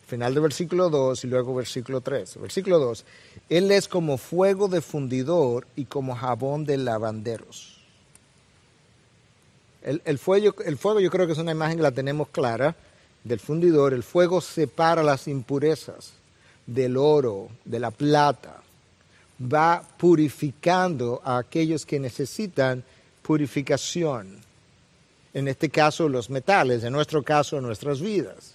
[0.07, 2.41] Final del versículo 2 y luego versículo 3.
[2.41, 3.05] Versículo 2.
[3.49, 7.79] Él es como fuego de fundidor y como jabón de lavanderos.
[9.83, 12.75] El, el, fuego, el fuego yo creo que es una imagen que la tenemos clara
[13.25, 13.95] del fundidor.
[13.95, 16.13] El fuego separa las impurezas
[16.67, 18.60] del oro, de la plata,
[19.41, 22.85] va purificando a aquellos que necesitan
[23.23, 24.39] purificación.
[25.33, 28.55] En este caso los metales, en nuestro caso nuestras vidas.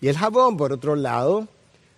[0.00, 1.48] Y el jabón, por otro lado,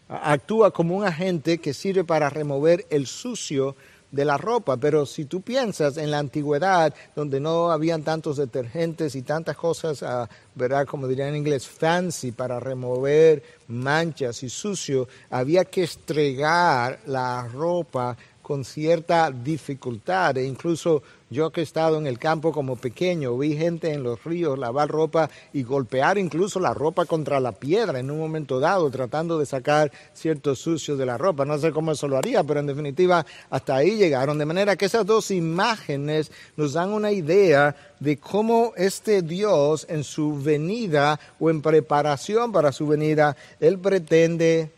[0.09, 3.75] actúa como un agente que sirve para remover el sucio
[4.11, 9.15] de la ropa, pero si tú piensas en la antigüedad, donde no habían tantos detergentes
[9.15, 10.87] y tantas cosas, uh, ¿verdad?
[10.87, 18.17] Como dirían en inglés, fancy para remover manchas y sucio, había que estregar la ropa
[18.41, 20.39] con cierta dificultad.
[20.39, 24.25] E incluso yo que he estado en el campo como pequeño, vi gente en los
[24.25, 28.91] ríos lavar ropa y golpear incluso la ropa contra la piedra en un momento dado,
[28.91, 31.45] tratando de sacar ciertos sucios de la ropa.
[31.45, 34.39] No sé cómo eso lo haría, pero en definitiva hasta ahí llegaron.
[34.39, 40.05] De manera que esas dos imágenes nos dan una idea de cómo este Dios en
[40.05, 44.71] su venida o en preparación para su venida, Él pretende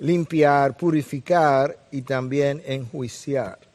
[0.00, 3.69] limpiar, purificar y también enjuiciar.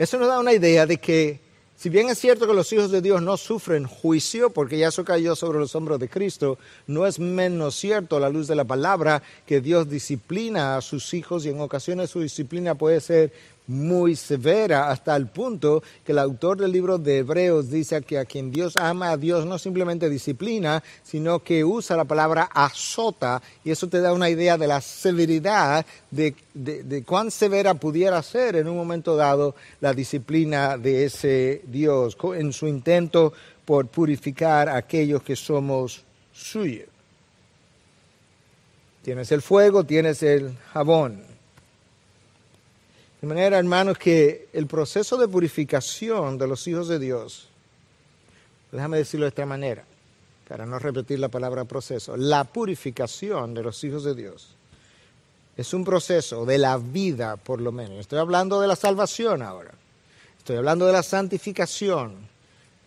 [0.00, 1.40] Eso nos da una idea de que,
[1.76, 5.04] si bien es cierto que los hijos de Dios no sufren juicio, porque ya eso
[5.04, 8.64] cayó sobre los hombros de Cristo, no es menos cierto a la luz de la
[8.64, 13.30] palabra que Dios disciplina a sus hijos y en ocasiones su disciplina puede ser
[13.70, 18.24] muy severa hasta el punto que el autor del libro de Hebreos dice que a
[18.24, 23.70] quien Dios ama a Dios no simplemente disciplina, sino que usa la palabra azota y
[23.70, 28.66] eso te da una idea de la severidad de, de cuán severa pudiera ser en
[28.66, 33.32] un momento dado la disciplina de ese Dios en su intento
[33.64, 36.02] por purificar a aquellos que somos
[36.32, 36.88] suyos.
[39.02, 41.29] Tienes el fuego, tienes el jabón.
[43.20, 47.48] De manera, hermanos, que el proceso de purificación de los hijos de Dios,
[48.72, 49.84] déjame decirlo de esta manera,
[50.48, 54.56] para no repetir la palabra proceso, la purificación de los hijos de Dios
[55.60, 57.98] es un proceso de la vida, por lo menos.
[57.98, 59.72] Estoy hablando de la salvación ahora.
[60.38, 62.14] Estoy hablando de la santificación.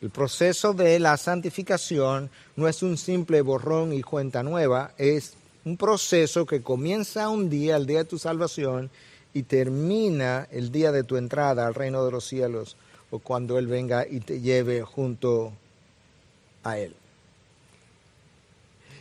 [0.02, 5.34] El proceso de la santificación no es un simple borrón y cuenta nueva, es
[5.66, 8.90] un proceso que comienza un día, el día de tu salvación,
[9.34, 12.78] y termina el día de tu entrada al reino de los cielos
[13.12, 15.54] o cuando Él venga y te lleve junto
[16.64, 16.96] a Él.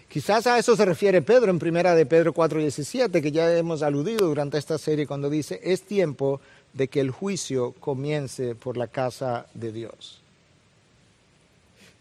[0.08, 4.26] Quizás a eso se refiere Pedro en primera de Pedro 4:17, que ya hemos aludido
[4.26, 6.40] durante esta serie cuando dice, es tiempo
[6.74, 10.20] de que el juicio comience por la casa de Dios.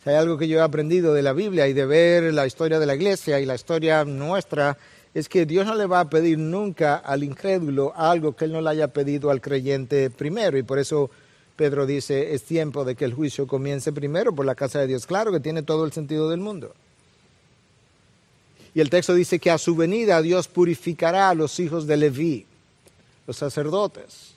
[0.04, 2.80] Si hay algo que yo he aprendido de la Biblia y de ver la historia
[2.80, 4.78] de la iglesia y la historia nuestra,
[5.14, 8.62] es que Dios no le va a pedir nunca al incrédulo algo que él no
[8.62, 10.58] le haya pedido al creyente primero.
[10.58, 11.10] Y por eso
[11.56, 15.06] Pedro dice, es tiempo de que el juicio comience primero por la casa de Dios.
[15.06, 16.74] Claro que tiene todo el sentido del mundo.
[18.74, 22.46] Y el texto dice que a su venida Dios purificará a los hijos de Leví,
[23.28, 24.32] los sacerdotes,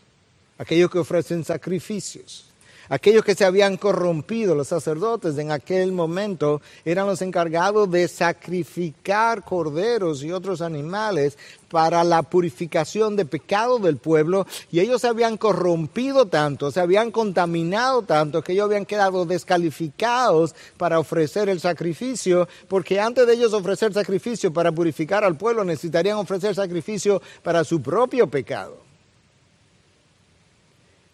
[0.58, 2.46] aquellos que ofrecen sacrificios.
[2.88, 9.42] Aquellos que se habían corrompido, los sacerdotes en aquel momento, eran los encargados de sacrificar
[9.42, 11.38] corderos y otros animales
[11.70, 17.10] para la purificación de pecado del pueblo y ellos se habían corrompido tanto, se habían
[17.10, 23.52] contaminado tanto que ellos habían quedado descalificados para ofrecer el sacrificio, porque antes de ellos
[23.54, 28.76] ofrecer sacrificio para purificar al pueblo necesitarían ofrecer sacrificio para su propio pecado.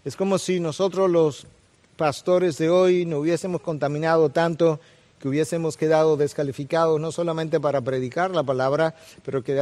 [0.05, 1.47] Es como si nosotros los
[2.01, 4.81] pastores de hoy no hubiésemos contaminado tanto
[5.19, 9.53] que hubiésemos quedado descalificados no solamente para predicar la palabra, pero que,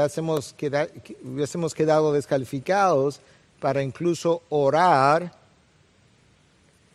[1.25, 3.21] hubiésemos quedado descalificados
[3.59, 5.33] para incluso orar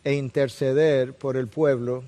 [0.02, 2.04] e interceder por el pueblo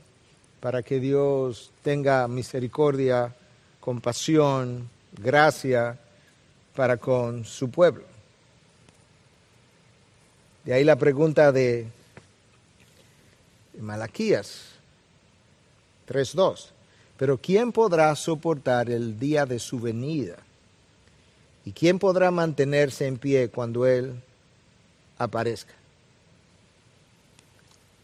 [0.59, 3.35] para que Dios tenga misericordia,
[3.81, 5.99] compasión, gracia
[6.75, 8.05] para con su pueblo.
[10.65, 11.87] De ahí la pregunta de
[13.81, 14.77] Malaquías
[16.09, 16.71] 3.2.
[17.17, 20.37] Pero ¿quién podrá soportar el día de su venida?
[21.65, 24.23] ¿Y quién podrá mantenerse en pie cuando Él
[25.19, 25.75] aparezca?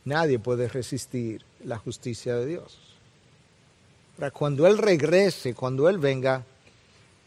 [0.05, 2.79] Nadie puede resistir la justicia de Dios.
[4.33, 6.45] cuando Él regrese, cuando Él venga,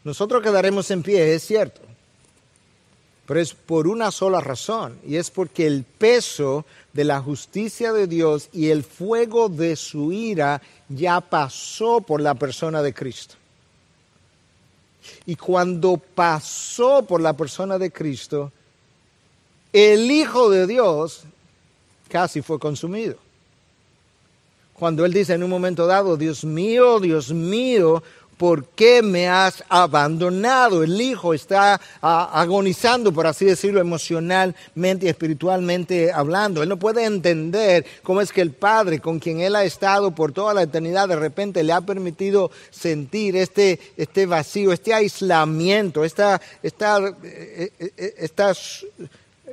[0.04, 1.80] nosotros quedaremos en pie, es cierto.
[3.26, 8.06] Pero es por una sola razón, y es porque el peso de la justicia de
[8.06, 13.34] Dios y el fuego de su ira ya pasó por la persona de Cristo.
[15.26, 18.52] Y cuando pasó por la persona de Cristo,
[19.72, 21.22] el Hijo de Dios
[22.08, 23.16] casi fue consumido.
[24.72, 28.02] Cuando Él dice en un momento dado, Dios mío, Dios mío,
[28.36, 30.82] ¿por qué me has abandonado?
[30.82, 36.62] El hijo está agonizando, por así decirlo, emocionalmente y espiritualmente hablando.
[36.62, 40.32] Él no puede entender cómo es que el Padre, con quien él ha estado por
[40.32, 46.40] toda la eternidad, de repente le ha permitido sentir este, este vacío, este aislamiento, esta,
[46.62, 48.30] esta, eh, eh, eh,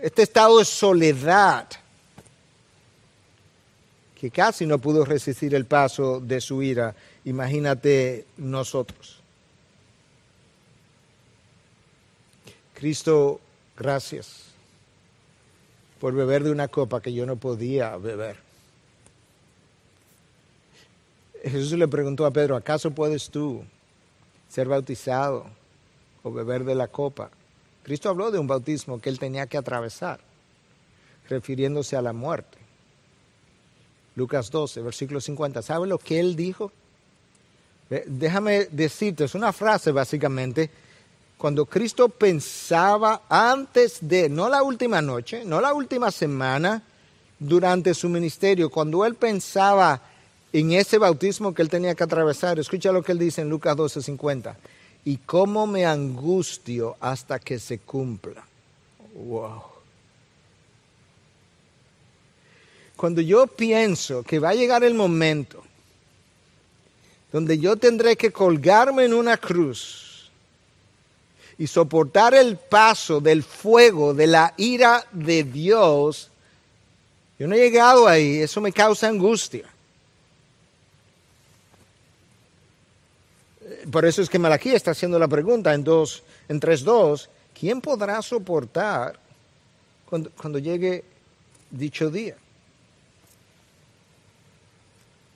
[0.02, 1.68] este estado de soledad
[4.24, 6.96] que casi no pudo resistir el paso de su ira
[7.26, 9.20] imagínate nosotros.
[12.74, 13.42] Cristo
[13.78, 14.44] gracias
[16.00, 18.38] por beber de una copa que yo no podía beber.
[21.44, 23.66] Jesús le preguntó a Pedro, ¿acaso puedes tú
[24.48, 25.48] ser bautizado
[26.24, 27.30] o beber de la copa?
[27.84, 30.22] Cristo habló de un bautismo que él tenía que atravesar,
[31.28, 32.63] refiriéndose a la muerte.
[34.16, 35.62] Lucas 12, versículo 50.
[35.62, 36.72] ¿Sabe lo que él dijo?
[38.06, 40.70] Déjame decirte, es una frase básicamente,
[41.38, 46.82] cuando Cristo pensaba antes de, no la última noche, no la última semana,
[47.38, 50.02] durante su ministerio, cuando él pensaba
[50.54, 53.76] en ese bautismo que él tenía que atravesar, escucha lo que él dice en Lucas
[53.76, 54.56] 12:50,
[55.04, 58.46] y cómo me angustio hasta que se cumpla.
[59.14, 59.73] Wow.
[63.04, 65.62] Cuando yo pienso que va a llegar el momento
[67.34, 70.32] donde yo tendré que colgarme en una cruz
[71.58, 76.30] y soportar el paso del fuego, de la ira de Dios,
[77.38, 79.66] yo no he llegado ahí, eso me causa angustia.
[83.92, 88.22] Por eso es que Malaquí está haciendo la pregunta en, dos, en 3.2, ¿quién podrá
[88.22, 89.20] soportar
[90.06, 91.04] cuando, cuando llegue
[91.70, 92.38] dicho día?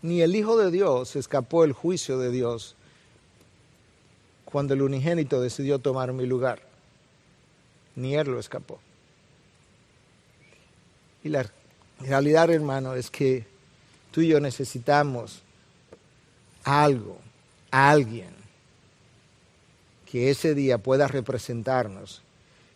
[0.01, 2.75] Ni el Hijo de Dios escapó el juicio de Dios
[4.45, 6.61] cuando el unigénito decidió tomar mi lugar.
[7.95, 8.79] Ni él lo escapó.
[11.23, 11.49] Y la
[11.99, 13.45] realidad, hermano, es que
[14.11, 15.41] tú y yo necesitamos
[16.63, 17.17] algo,
[17.71, 18.29] alguien
[20.09, 22.21] que ese día pueda representarnos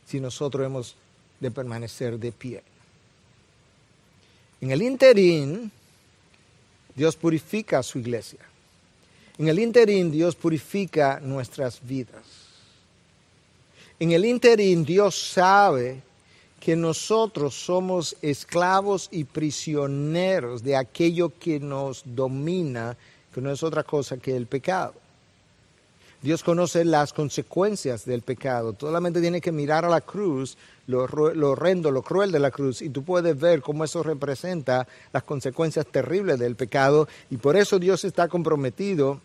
[0.05, 0.95] si nosotros hemos
[1.39, 2.63] de permanecer de pie.
[4.59, 5.71] En el interín,
[6.95, 8.39] Dios purifica a su iglesia.
[9.37, 12.23] En el interín, Dios purifica nuestras vidas.
[13.99, 16.01] En el interín, Dios sabe
[16.59, 22.95] que nosotros somos esclavos y prisioneros de aquello que nos domina,
[23.33, 24.93] que no es otra cosa que el pecado.
[26.21, 28.75] Dios conoce las consecuencias del pecado.
[28.79, 30.55] Solamente tiene que mirar a la cruz,
[30.85, 35.23] lo, horrendo, lo cruel de la cruz, y tú puedes ver cómo eso representa las
[35.23, 37.07] consecuencias terribles del pecado.
[37.31, 39.19] Y por eso Dios está comprometido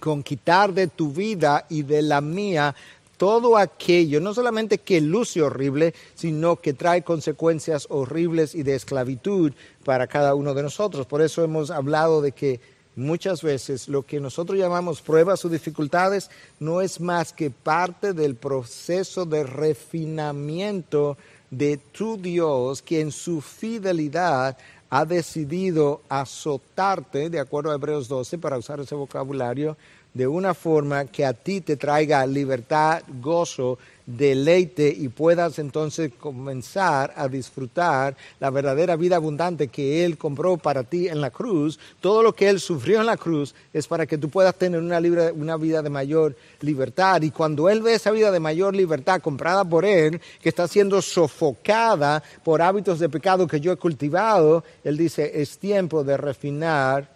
[0.00, 2.74] con quitar de tu vida y de la mía
[3.16, 9.52] todo aquello, no solamente que luce horrible, sino que trae consecuencias horribles y de esclavitud
[9.84, 11.06] para cada uno de nosotros.
[11.06, 12.60] Por eso hemos hablado de que
[12.98, 18.34] muchas veces lo que nosotros llamamos pruebas o dificultades no es más que parte del
[18.34, 21.16] proceso de refinamiento
[21.50, 24.58] de tu Dios que en su fidelidad
[24.90, 29.76] ha decidido azotarte, de acuerdo a Hebreos 12, para usar ese vocabulario,
[30.14, 33.78] de una forma que a ti te traiga libertad, gozo,
[34.08, 40.82] deleite y puedas entonces comenzar a disfrutar la verdadera vida abundante que Él compró para
[40.82, 41.78] ti en la cruz.
[42.00, 44.98] Todo lo que Él sufrió en la cruz es para que tú puedas tener una,
[45.32, 47.20] una vida de mayor libertad.
[47.20, 51.02] Y cuando Él ve esa vida de mayor libertad comprada por Él, que está siendo
[51.02, 57.10] sofocada por hábitos de pecado que yo he cultivado, Él dice, es tiempo de refinar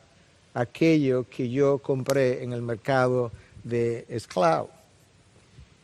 [0.53, 3.33] aquello que yo compré en el mercado
[3.65, 4.82] de esclavo.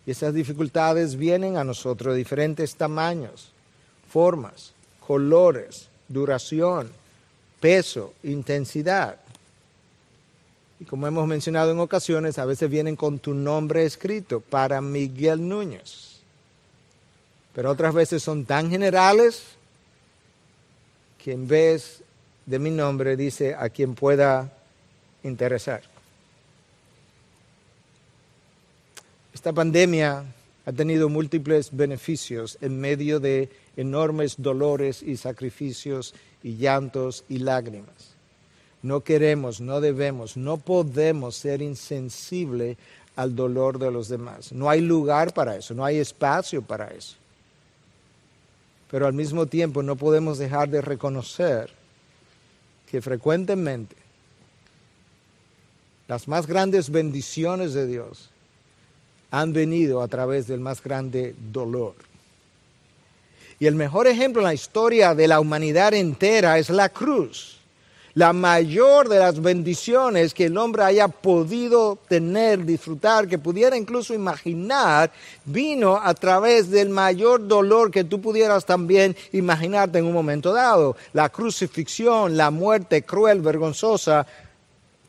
[0.09, 3.50] Y esas dificultades vienen a nosotros de diferentes tamaños,
[4.11, 4.72] formas,
[5.06, 6.90] colores, duración,
[7.61, 9.16] peso, intensidad.
[10.80, 15.46] Y como hemos mencionado en ocasiones, a veces vienen con tu nombre escrito para Miguel
[15.46, 16.20] Núñez.
[17.54, 19.42] Pero otras veces son tan generales
[21.22, 22.02] que en vez
[22.46, 24.50] de mi nombre dice a quien pueda
[25.22, 25.97] interesar.
[29.39, 30.24] Esta pandemia
[30.66, 36.12] ha tenido múltiples beneficios en medio de enormes dolores y sacrificios
[36.43, 38.16] y llantos y lágrimas.
[38.82, 42.78] No queremos, no debemos, no podemos ser insensibles
[43.14, 44.51] al dolor de los demás.
[44.51, 47.14] No hay lugar para eso, no hay espacio para eso.
[48.91, 51.70] Pero al mismo tiempo no podemos dejar de reconocer
[52.91, 53.95] que frecuentemente
[56.09, 58.30] las más grandes bendiciones de Dios
[59.30, 61.94] han venido a través del más grande dolor.
[63.60, 67.56] Y el mejor ejemplo en la historia de la humanidad entera es la cruz.
[68.14, 74.14] La mayor de las bendiciones que el hombre haya podido tener, disfrutar, que pudiera incluso
[74.14, 75.12] imaginar,
[75.44, 80.96] vino a través del mayor dolor que tú pudieras también imaginarte en un momento dado.
[81.12, 84.26] La crucifixión, la muerte cruel, vergonzosa,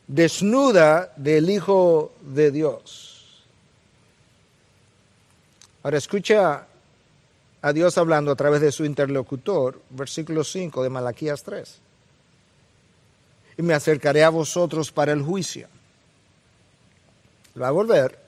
[0.06, 3.09] desnuda del Hijo de Dios.
[5.82, 6.66] Ahora escucha
[7.62, 11.78] a Dios hablando a través de su interlocutor, versículo 5 de Malaquías 3.
[13.58, 15.68] Y me acercaré a vosotros para el juicio.
[17.60, 18.18] Va a volver.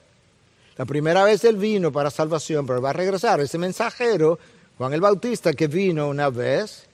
[0.77, 3.41] La primera vez él vino para salvación, pero va a regresar.
[3.41, 4.39] Ese mensajero,
[4.79, 6.87] Juan el Bautista, que vino una vez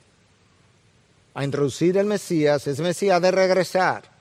[1.34, 4.17] a introducir el Mesías, ese Mesías de regresar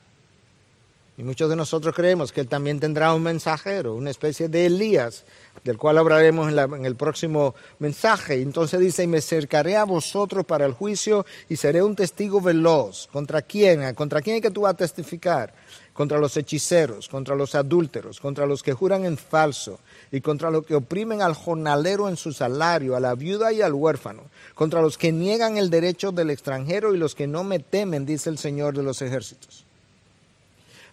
[1.18, 5.26] y muchos de nosotros creemos que Él también tendrá un mensajero, una especie de Elías,
[5.64, 8.40] del cual hablaremos en, el próximo mensaje.
[8.40, 13.08] Entonces dice, y me acercaré a vosotros para el juicio y seré un testigo veloz.
[13.12, 13.96] ¿Contra quién?
[13.96, 15.56] ¿Contra quién es que tú vas a testificar?
[15.92, 19.80] Contra los hechiceros, contra los adúlteros, contra los que juran en falso
[20.12, 23.74] y contra los que oprimen al jornalero en su salario, a la viuda y al
[23.74, 28.06] huérfano, contra los que niegan el derecho del extranjero y los que no me temen,
[28.06, 29.67] dice el Señor de los ejércitos.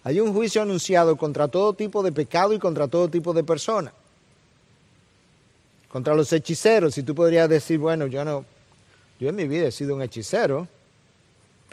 [0.05, 3.91] Hay un juicio anunciado contra todo tipo de pecado y contra todo tipo de persona.
[5.89, 8.45] Contra los hechiceros, y tú podrías decir, bueno, yo no,
[9.19, 10.67] yo en mi vida he sido un hechicero,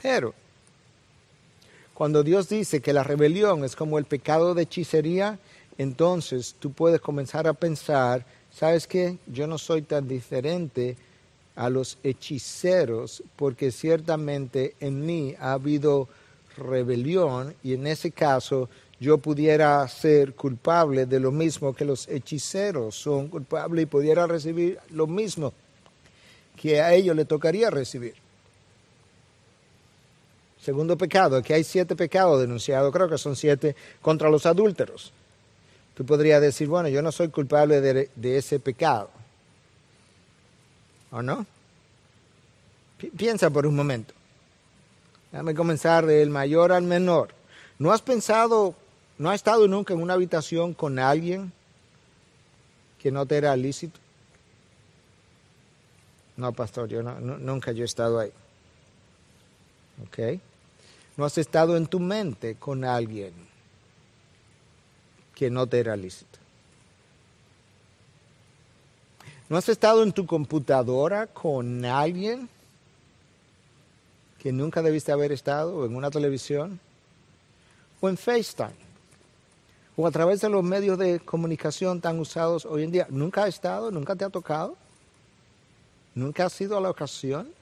[0.01, 0.33] pero
[1.93, 5.39] cuando Dios dice que la rebelión es como el pecado de hechicería,
[5.77, 9.19] entonces tú puedes comenzar a pensar, ¿sabes qué?
[9.27, 10.97] Yo no soy tan diferente
[11.55, 16.09] a los hechiceros porque ciertamente en mí ha habido
[16.57, 18.69] rebelión y en ese caso
[19.01, 24.79] yo pudiera ser culpable de lo mismo que los hechiceros son culpables y pudiera recibir
[24.91, 25.53] lo mismo
[26.57, 28.15] que a ellos le tocaría recibir.
[30.61, 35.13] Segundo pecado, aquí hay siete pecados denunciados, creo que son siete contra los adúlteros.
[35.95, 39.11] Tú podrías decir, bueno, yo no soy culpable de, de ese pecado.
[41.11, 41.45] ¿O no?
[43.17, 44.15] Piensa por un momento.
[45.33, 47.31] Déjame comenzar del mayor al menor.
[47.79, 48.75] ¿No has pensado,
[49.17, 51.53] no has estado nunca en una habitación con alguien
[52.99, 53.99] que no te era lícito?
[56.37, 58.31] No, pastor, yo no, nunca yo he estado ahí.
[60.07, 60.41] ¿Ok?
[61.17, 63.33] ¿No has estado en tu mente con alguien
[65.35, 66.39] que no te era lícito?
[69.49, 72.49] ¿No has estado en tu computadora con alguien
[74.43, 76.81] que nunca debiste haber estado en una televisión,
[78.01, 78.75] o en FaceTime,
[79.95, 83.07] o a través de los medios de comunicación tan usados hoy en día.
[83.09, 83.93] ¿Nunca ha estado?
[83.93, 84.77] ¿Nunca te ha tocado?
[86.17, 87.53] ¿Nunca ha sido la ocasión?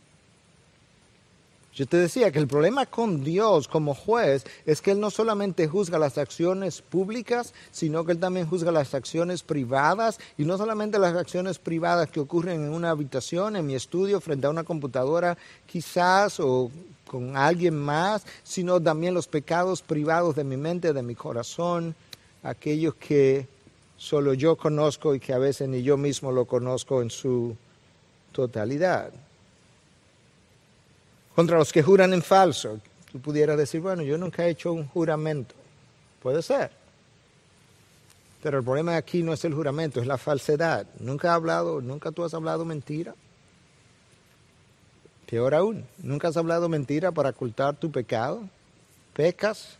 [1.73, 5.69] Yo te decía que el problema con Dios como juez es que Él no solamente
[5.69, 10.99] juzga las acciones públicas, sino que Él también juzga las acciones privadas y no solamente
[10.99, 15.39] las acciones privadas que ocurren en una habitación, en mi estudio, frente a una computadora
[15.67, 16.73] quizás o
[17.07, 21.95] con alguien más, sino también los pecados privados de mi mente, de mi corazón,
[22.43, 23.47] aquellos que
[23.97, 27.57] solo yo conozco y que a veces ni yo mismo lo conozco en su
[28.33, 29.13] totalidad
[31.35, 32.81] contra los que juran en falso.
[33.11, 35.55] Tú pudieras decir, bueno, yo nunca he hecho un juramento.
[36.23, 36.71] Puede ser.
[38.43, 40.87] Pero el problema aquí no es el juramento, es la falsedad.
[40.99, 43.15] Nunca has hablado, nunca tú has hablado mentira.
[45.29, 48.49] Peor aún, nunca has hablado mentira para ocultar tu pecado.
[49.13, 49.79] Pecas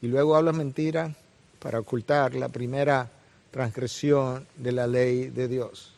[0.00, 1.14] y luego hablas mentira
[1.58, 3.10] para ocultar la primera
[3.50, 5.94] transgresión de la ley de Dios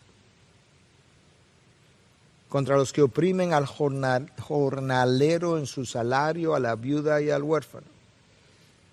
[2.55, 7.89] contra los que oprimen al jornalero en su salario, a la viuda y al huérfano.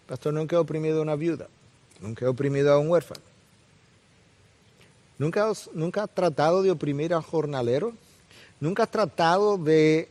[0.07, 1.45] Pastor, nunca he oprimido a una viuda,
[1.99, 3.21] nunca he oprimido a un huérfano.
[5.19, 7.93] ¿Nunca, has, ¿Nunca has tratado de oprimir al jornalero?
[8.59, 10.09] ¿Nunca has tratado de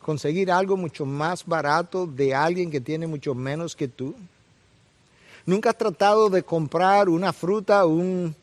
[0.00, 4.14] conseguir algo mucho más barato de alguien que tiene mucho menos que tú?
[5.44, 8.34] ¿Nunca has tratado de comprar una fruta, un,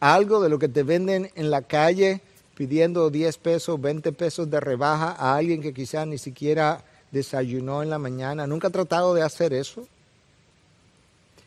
[0.00, 2.22] algo de lo que te venden en la calle
[2.62, 7.90] pidiendo 10 pesos, 20 pesos de rebaja a alguien que quizás ni siquiera desayunó en
[7.90, 8.46] la mañana.
[8.46, 9.84] ¿Nunca ha tratado de hacer eso?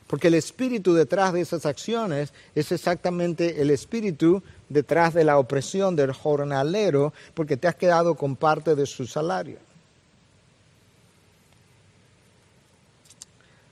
[0.07, 5.95] Porque el espíritu detrás de esas acciones es exactamente el espíritu detrás de la opresión
[5.95, 9.59] del jornalero, porque te has quedado con parte de su salario.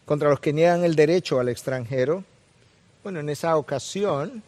[0.06, 2.24] Contra los que niegan el derecho al extranjero,
[3.04, 4.41] bueno, en esa ocasión,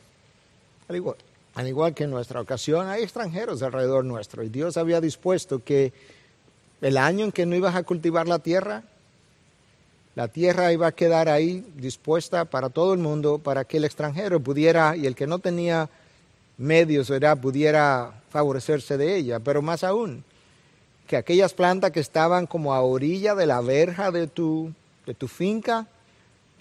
[0.87, 1.17] al igual,
[1.55, 5.93] al igual que en nuestra ocasión, hay extranjeros alrededor nuestro y Dios había dispuesto que
[6.81, 8.83] el año en que no ibas a cultivar la tierra,
[10.15, 14.39] la tierra iba a quedar ahí dispuesta para todo el mundo, para que el extranjero
[14.39, 15.89] pudiera, y el que no tenía
[16.57, 17.37] medios, ¿verdad?
[17.37, 19.39] pudiera favorecerse de ella.
[19.39, 20.23] Pero más aún,
[21.07, 24.71] que aquellas plantas que estaban como a orilla de la verja de tu,
[25.05, 25.87] de tu finca,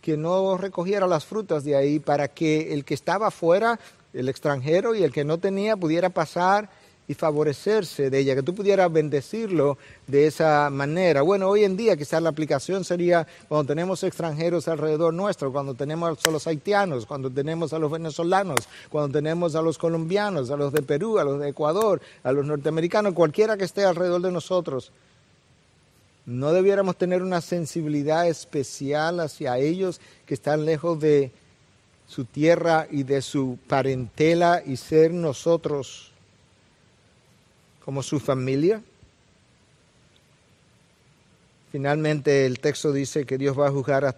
[0.02, 3.78] que no recogiera las frutas de ahí para que el que estaba afuera
[4.14, 6.70] el extranjero y el que no tenía pudiera pasar
[7.06, 11.20] y favorecerse de ella, que tú pudieras bendecirlo de esa manera.
[11.22, 16.24] Bueno, hoy en día quizás la aplicación sería cuando tenemos extranjeros alrededor nuestro, cuando tenemos
[16.24, 20.72] a los haitianos, cuando tenemos a los venezolanos, cuando tenemos a los colombianos, a los
[20.72, 24.90] de Perú, a los de Ecuador, a los norteamericanos, cualquiera que esté alrededor de nosotros.
[26.24, 31.32] No debiéramos tener una sensibilidad especial hacia ellos que están lejos de
[32.06, 36.12] su tierra y de su parentela y ser nosotros
[37.84, 38.82] como su familia.
[41.72, 44.16] Finalmente el texto dice que Dios va a juzgar a,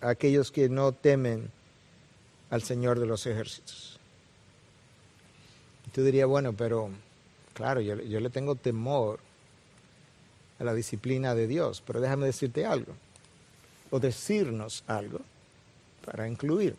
[0.00, 1.50] aquellos que no temen
[2.50, 3.98] al Señor de los ejércitos.
[5.86, 6.90] Y tú dirías, bueno, pero
[7.54, 9.20] claro, yo, yo le tengo temor
[10.58, 12.94] a la disciplina de Dios, pero déjame decirte algo,
[13.90, 15.20] o decirnos algo
[16.04, 16.76] para incluir.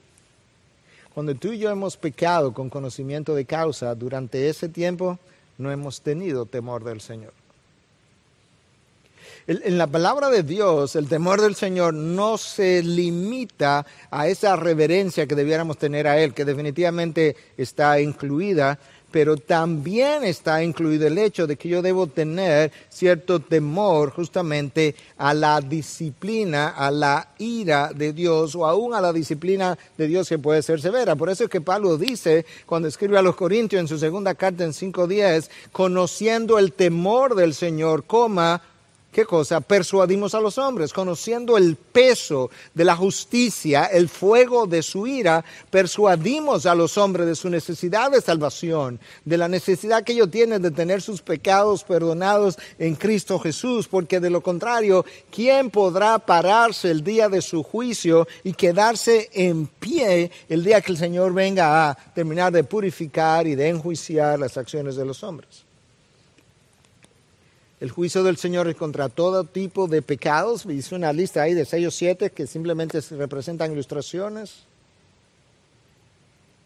[1.17, 5.17] Cuando tú y yo hemos pecado con conocimiento de causa, durante ese tiempo
[5.57, 7.33] no hemos tenido temor del Señor.
[9.47, 15.25] En la palabra de Dios, el temor del Señor no se limita a esa reverencia
[15.25, 18.77] que debiéramos tener a Él, que definitivamente está incluida,
[19.11, 25.33] pero también está incluido el hecho de que yo debo tener cierto temor justamente a
[25.33, 30.39] la disciplina, a la ira de Dios o aún a la disciplina de Dios que
[30.39, 31.15] puede ser severa.
[31.15, 34.63] Por eso es que Pablo dice cuando escribe a los Corintios en su segunda carta
[34.63, 38.61] en 5.10, conociendo el temor del Señor, coma,
[39.17, 39.61] ¿Qué cosa?
[39.61, 45.43] Persuadimos a los hombres, conociendo el peso de la justicia, el fuego de su ira,
[45.71, 50.61] persuadimos a los hombres de su necesidad de salvación, de la necesidad que ellos tienen
[50.61, 56.91] de tener sus pecados perdonados en Cristo Jesús, porque de lo contrario, ¿quién podrá pararse
[56.91, 61.89] el día de su juicio y quedarse en pie el día que el Señor venga
[61.89, 65.66] a terminar de purificar y de enjuiciar las acciones de los hombres?
[67.79, 70.65] El juicio del Señor es contra todo tipo de pecados.
[70.65, 74.63] Hice una lista ahí de seis o siete que simplemente representan ilustraciones.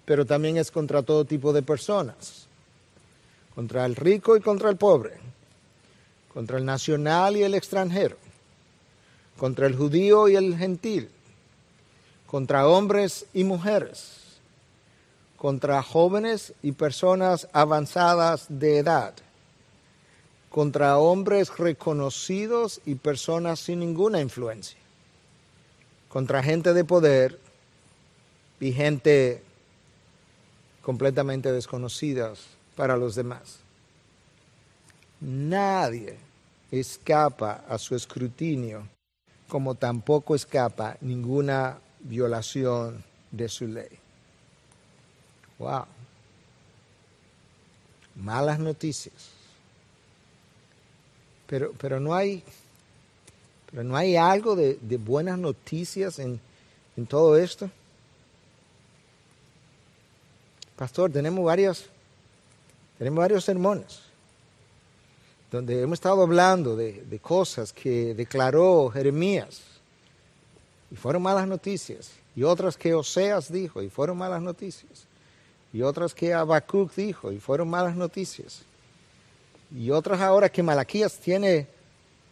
[0.05, 2.47] Pero también es contra todo tipo de personas.
[3.53, 5.17] Contra el rico y contra el pobre.
[6.33, 8.15] Contra el nacional y el extranjero.
[9.37, 11.09] Contra el judío y el gentil.
[12.25, 14.13] Contra hombres y mujeres.
[15.35, 19.13] Contra jóvenes y personas avanzadas de edad
[20.51, 24.77] contra hombres reconocidos y personas sin ninguna influencia,
[26.09, 27.39] contra gente de poder
[28.59, 29.41] y gente
[30.81, 32.41] completamente desconocidas
[32.75, 33.59] para los demás.
[35.21, 36.17] Nadie
[36.69, 38.87] escapa a su escrutinio,
[39.47, 43.99] como tampoco escapa ninguna violación de su ley.
[45.59, 45.85] Wow.
[48.15, 49.30] Malas noticias.
[51.51, 52.41] Pero, pero no hay,
[53.69, 56.39] pero no hay algo de, buenas noticias en,
[56.95, 57.69] en todo esto.
[60.77, 61.87] Pastor, tenemos varios,
[62.97, 63.99] tenemos varios sermones
[65.51, 69.61] donde hemos estado hablando de, de, cosas que declaró Jeremías.
[70.89, 75.05] Y fueron malas noticias, y otras que Oseas dijo y fueron malas noticias,
[75.73, 78.63] y otras que Habacuc dijo y fueron malas noticias
[79.75, 81.67] y otras ahora que Malaquías tiene,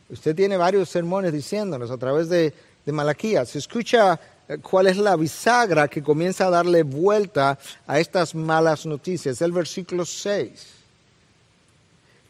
[0.10, 2.54] usted tiene varios sermones diciéndonos a través de,
[2.86, 3.56] Malaquías.
[3.56, 9.40] Escucha eh, cuál es la bisagra que comienza a darle vuelta a estas malas noticias.
[9.44, 10.50] El versículo 6.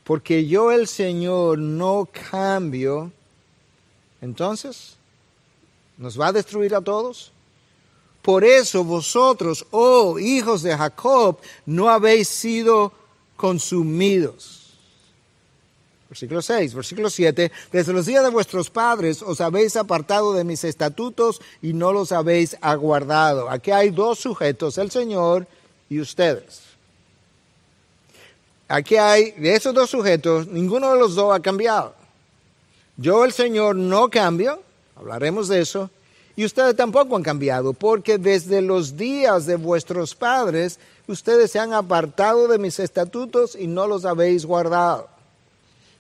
[0.04, 3.10] Porque yo el Señor no cambio,
[4.20, 4.98] entonces,
[5.98, 7.32] ¿nos va a destruir a todos?
[8.22, 12.92] Por eso vosotros, oh hijos de Jacob, no habéis sido
[13.38, 14.59] consumidos.
[16.10, 20.64] Versículo 6, versículo 7, desde los días de vuestros padres os habéis apartado de mis
[20.64, 23.48] estatutos y no los habéis aguardado.
[23.48, 25.46] Aquí hay dos sujetos, el Señor
[25.88, 26.62] y ustedes.
[28.68, 31.94] Aquí hay, de esos dos sujetos, ninguno de los dos ha cambiado.
[32.98, 34.64] Yo, el Señor, no cambio,
[34.96, 35.92] hablaremos de eso,
[36.36, 41.74] y ustedes tampoco han cambiado, porque desde los días de vuestros padres, ustedes se han
[41.74, 45.19] apartado de mis estatutos y no los habéis guardado.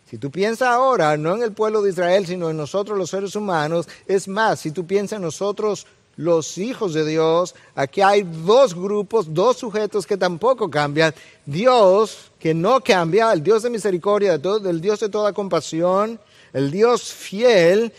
[0.10, 3.36] Si tú piensas ahora, no en el pueblo de Israel, sino en nosotros los seres
[3.36, 5.86] humanos, es más, si tú piensas en nosotros
[6.16, 11.14] los hijos de Dios, aquí hay dos grupos, dos sujetos que tampoco cambian.
[11.45, 16.20] Dios, que no cambia, el Dios de misericordia, el Dios de toda compasión,
[16.53, 17.93] el Dios fiel,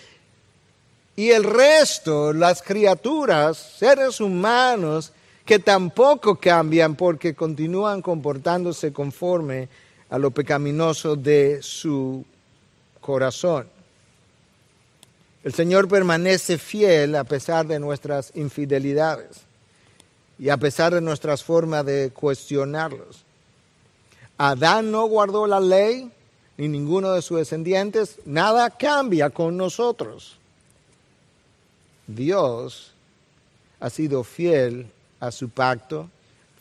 [1.15, 5.13] y el resto, las criaturas, seres humanos,
[5.45, 9.69] que tampoco cambian porque continúan comportándose conforme
[10.11, 12.25] a lo pecaminoso de su
[13.01, 13.69] corazón.
[15.43, 19.43] El Señor permanece fiel a pesar de nuestras infidelidades
[20.39, 23.25] y a pesar de nuestras formas de cuestionarlos.
[24.37, 26.11] Adán no guardó la ley,
[26.57, 30.37] ni ninguno de sus descendientes, nada cambia con nosotros.
[32.07, 32.93] Dios
[33.79, 34.91] ha sido fiel
[35.21, 36.11] a su pacto,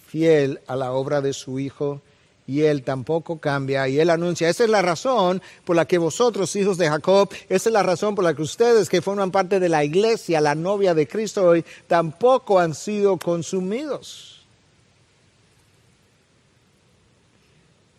[0.07, 2.01] fiel a la obra de su Hijo,
[2.49, 4.49] y Él tampoco cambia y Él anuncia.
[4.49, 8.15] Esa es la razón por la que vosotros, hijos de Jacob, esa es la razón
[8.15, 11.63] por la que ustedes que forman parte de la iglesia, la novia de Cristo hoy,
[11.85, 14.47] tampoco han sido consumidos.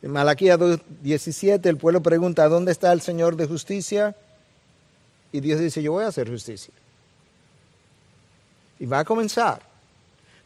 [0.02, 0.58] En Malaquía
[1.00, 4.16] 17 el pueblo pregunta, ¿dónde está el Señor de justicia?
[5.30, 6.74] Y Dios dice, yo voy a hacer justicia.
[8.80, 9.62] Y va a comenzar.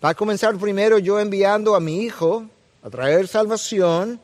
[0.05, 2.51] Va a comenzar primero yo enviando a mi hijo
[2.85, 4.21] a traer salvación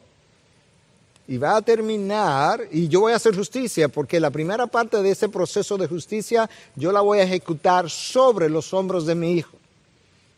[1.27, 5.11] y va a terminar, y yo voy a hacer justicia, porque la primera parte de
[5.13, 9.57] ese proceso de justicia yo la voy a ejecutar sobre los hombros de mi hijo.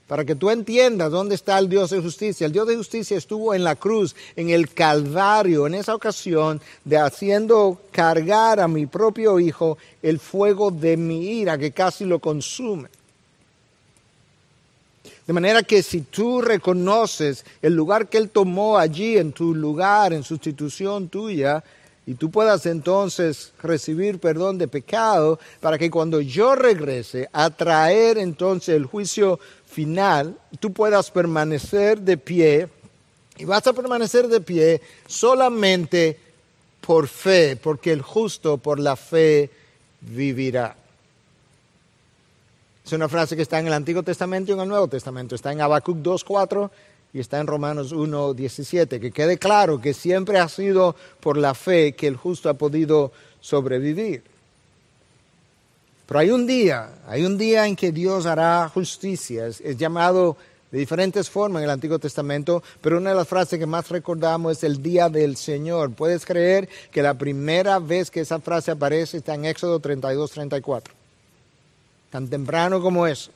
[0.07, 2.45] Para que tú entiendas dónde está el Dios de justicia.
[2.45, 6.99] El Dios de justicia estuvo en la cruz, en el Calvario, en esa ocasión, de
[6.99, 12.91] haciendo cargar a mi propio hijo el fuego de mi ira que casi lo consume.
[15.27, 20.13] De manera que si tú reconoces el lugar que Él tomó allí en tu lugar,
[20.13, 21.63] en sustitución tuya,
[22.05, 28.19] y tú puedas entonces recibir perdón de pecado, para que cuando yo regrese a traer
[28.19, 32.69] entonces el juicio final, tú puedas permanecer de pie,
[33.39, 36.19] y vas a permanecer de pie solamente
[36.81, 39.51] por fe, porque el justo por la fe
[40.01, 40.77] vivirá.
[42.85, 45.35] Es una frase que está en el Antiguo Testamento y en el Nuevo Testamento.
[45.35, 46.71] Está en Habacuc 2.4
[47.13, 49.01] y está en Romanos 1.17.
[49.01, 53.13] Que quede claro que siempre ha sido por la fe que el justo ha podido
[53.41, 54.25] sobrevivir.
[56.07, 59.47] Pero hay un día, hay un día en que Dios hará justicia.
[59.47, 60.37] Es, es, llamado
[60.73, 64.59] de diferentes formas en el Antiguo Testamento, pero una de las frases que más recordamos
[64.59, 65.93] es el día del Señor.
[65.93, 71.02] Puedes creer que la primera vez que esa frase aparece está en Éxodo 32, 34
[72.13, 73.31] tan temprano como eso.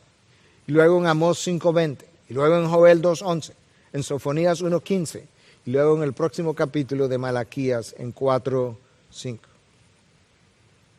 [0.67, 1.97] Y luego en Amós 5.20,
[2.29, 3.53] y luego en Joel 2.11,
[3.95, 5.23] en Sofonías 1.15,
[5.65, 9.39] y luego en el próximo capítulo de Malaquías en 4.5.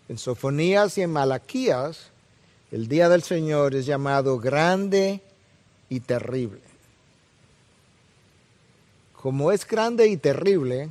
[0.09, 2.07] En Sofonías y en Malaquías,
[2.71, 5.21] el día del Señor es llamado grande
[5.88, 6.61] y terrible.
[9.21, 10.89] Como es grande y terrible,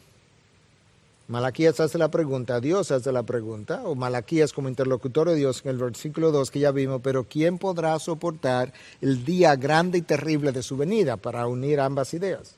[1.28, 5.70] Malaquías hace la pregunta, Dios hace la pregunta, o Malaquías como interlocutor de Dios en
[5.72, 10.52] el versículo 2 que ya vimos, pero ¿quién podrá soportar el día grande y terrible
[10.52, 12.54] de su venida para unir ambas ideas?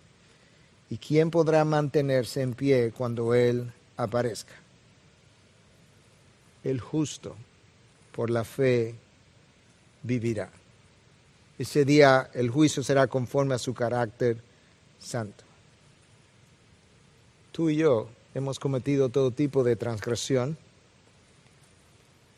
[0.91, 4.55] ¿Y quién podrá mantenerse en pie cuando Él aparezca?
[6.63, 7.37] El justo,
[8.13, 8.95] por la fe,
[10.03, 10.51] vivirá.
[11.59, 14.37] Ese día el juicio será conforme a su carácter
[14.99, 15.45] santo.
[17.51, 20.57] Tú y yo hemos cometido todo tipo de transgresión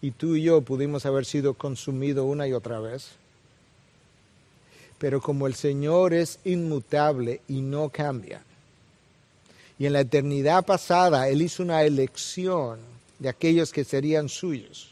[0.03, 3.11] y tú y yo pudimos haber sido consumidos una y otra vez.
[4.99, 8.43] Pero como el Señor es inmutable y no cambia,
[9.79, 12.81] y en la eternidad pasada Él hizo una elección
[13.19, 14.91] de aquellos que serían suyos.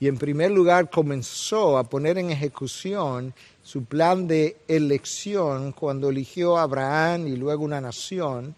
[0.00, 3.32] Y en primer lugar comenzó a poner en ejecución
[3.62, 8.54] su plan de elección cuando eligió a Abraham y luego una nación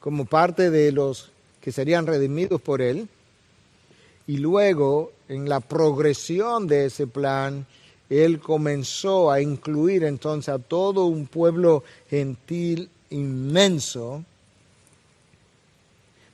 [0.00, 1.30] como parte de los
[1.60, 3.08] que serían redimidos por él.
[4.26, 7.66] Y luego, en la progresión de ese plan,
[8.10, 14.24] él comenzó a incluir entonces a todo un pueblo gentil inmenso.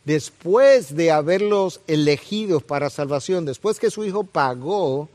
[0.04, 5.08] Después de haberlos elegidos para salvación, después que su hijo pagó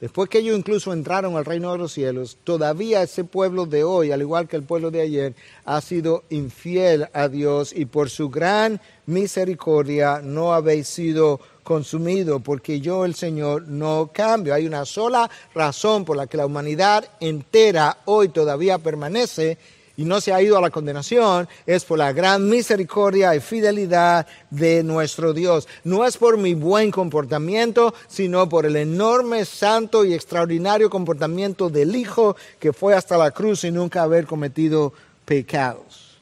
[0.00, 4.12] Después que ellos incluso entraron al reino de los cielos, todavía ese pueblo de hoy,
[4.12, 5.34] al igual que el pueblo de ayer,
[5.64, 12.80] ha sido infiel a Dios y por su gran misericordia no habéis sido consumido, porque
[12.80, 14.54] yo el Señor no cambio.
[14.54, 19.58] Hay una sola razón por la que la humanidad entera hoy todavía permanece
[19.98, 24.28] y no se ha ido a la condenación, es por la gran misericordia y fidelidad
[24.48, 25.66] de nuestro Dios.
[25.82, 31.96] No es por mi buen comportamiento, sino por el enorme, santo y extraordinario comportamiento del
[31.96, 34.92] Hijo que fue hasta la cruz y nunca haber cometido
[35.24, 36.16] pecados.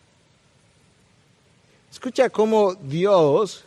[1.92, 3.65] Escucha cómo Dios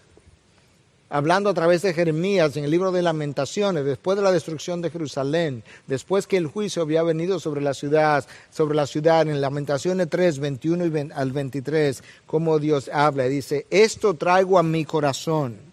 [1.09, 4.89] hablando a través de Jeremías en el libro de lamentaciones, después de la destrucción de
[4.89, 10.09] Jerusalén, después que el juicio había venido sobre la ciudad, sobre la ciudad, en lamentaciones
[10.09, 15.68] 3, 21 y al 23, como Dios habla, dice, esto traigo a mi corazón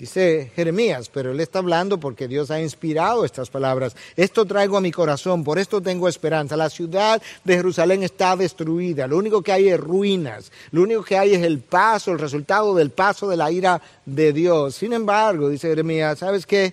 [0.00, 3.94] Dice Jeremías, pero él está hablando porque Dios ha inspirado estas palabras.
[4.16, 6.56] Esto traigo a mi corazón, por esto tengo esperanza.
[6.56, 11.18] La ciudad de Jerusalén está destruida, lo único que hay es ruinas, lo único que
[11.18, 14.76] hay es el paso, el resultado del paso de la ira de Dios.
[14.76, 16.72] Sin embargo, dice Jeremías, ¿sabes qué?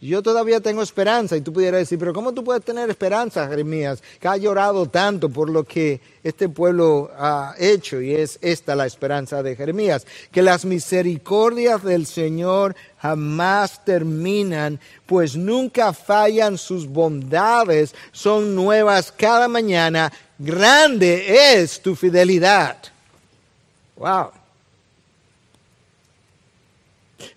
[0.00, 1.36] Yo todavía tengo esperanza.
[1.36, 5.28] Y tú pudieras decir, pero ¿cómo tú puedes tener esperanza, Jeremías, que ha llorado tanto
[5.28, 8.00] por lo que este pueblo ha hecho?
[8.00, 15.36] Y es esta la esperanza de Jeremías, que las misericordias del Señor jamás terminan, pues
[15.36, 20.12] nunca fallan sus bondades, son nuevas cada mañana.
[20.38, 22.76] Grande es tu fidelidad.
[23.96, 24.30] Wow.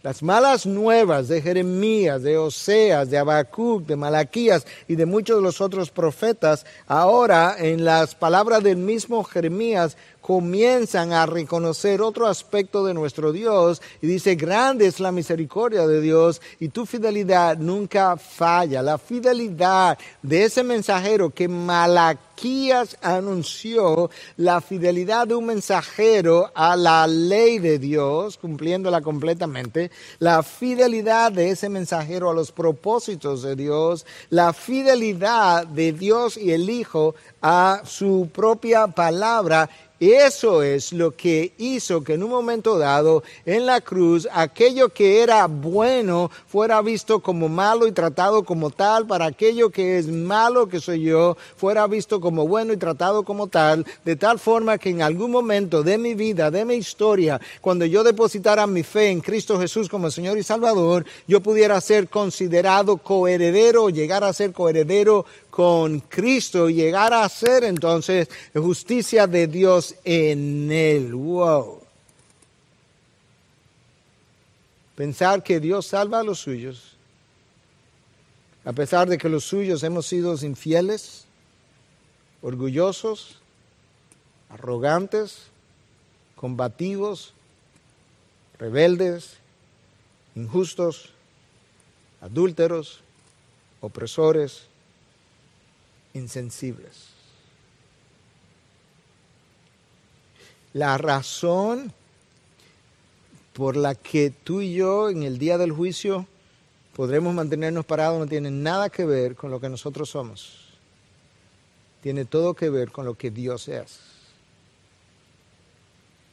[0.01, 5.41] Las malas nuevas de Jeremías, de Oseas, de Habacuc, de Malaquías y de muchos de
[5.41, 9.97] los otros profetas, ahora en las palabras del mismo Jeremías
[10.29, 16.01] comienzan a reconocer otro aspecto de nuestro Dios y dice, grande es la misericordia de
[16.01, 18.83] Dios y tu fidelidad nunca falla.
[18.83, 27.07] La fidelidad de ese mensajero que Malaquías anunció, la fidelidad de un mensajero a la
[27.07, 34.05] ley de Dios, cumpliéndola completamente, la fidelidad de ese mensajero a los propósitos de Dios,
[34.29, 39.69] la fidelidad de Dios y el Hijo a su propia palabra
[39.99, 45.21] eso es lo que hizo que en un momento dado en la cruz aquello que
[45.21, 50.67] era bueno fuera visto como malo y tratado como tal, para aquello que es malo
[50.69, 54.89] que soy yo fuera visto como bueno y tratado como tal, de tal forma que
[54.89, 59.21] en algún momento de mi vida, de mi historia, cuando yo depositara mi fe en
[59.21, 65.25] Cristo Jesús como Señor y Salvador, yo pudiera ser considerado coheredero, llegar a ser coheredero
[65.59, 71.13] con Cristo llegar a ser entonces justicia de Dios en él.
[71.13, 71.81] Wow.
[74.95, 76.95] Pensar que Dios salva a los suyos,
[78.63, 81.25] a pesar de que los suyos hemos sido infieles,
[82.41, 83.39] orgullosos,
[84.47, 85.47] arrogantes,
[86.37, 87.33] combativos,
[88.57, 89.33] rebeldes,
[90.35, 91.09] injustos,
[92.21, 93.01] adúlteros,
[93.81, 94.68] opresores,
[96.13, 97.09] insensibles.
[100.73, 101.91] La razón
[103.53, 106.27] por la que tú y yo en el día del juicio
[106.95, 110.69] podremos mantenernos parados no tiene nada que ver con lo que nosotros somos.
[112.01, 113.99] Tiene todo que ver con lo que Dios es.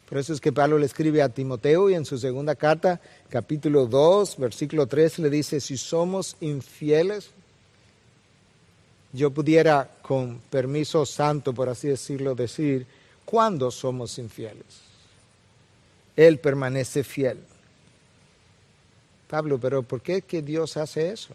[0.09, 3.87] Por eso es que Pablo le escribe a Timoteo y en su segunda carta, capítulo
[3.87, 7.31] 2, versículo 3, le dice, si somos infieles,
[9.17, 12.87] yo pudiera, con permiso santo, por así decirlo, decir,
[13.25, 14.65] ¿cuándo somos infieles?
[16.15, 17.39] Él permanece fiel.
[19.29, 21.35] Pablo, pero ¿por qué que Dios hace eso?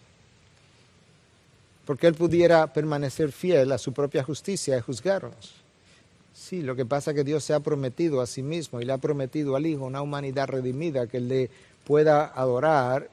[1.85, 5.51] Porque Él pudiera permanecer fiel a su propia justicia y juzgarnos.
[6.33, 8.93] Sí, lo que pasa es que Dios se ha prometido a sí mismo y le
[8.93, 11.49] ha prometido al Hijo una humanidad redimida que le
[11.85, 13.09] pueda adorar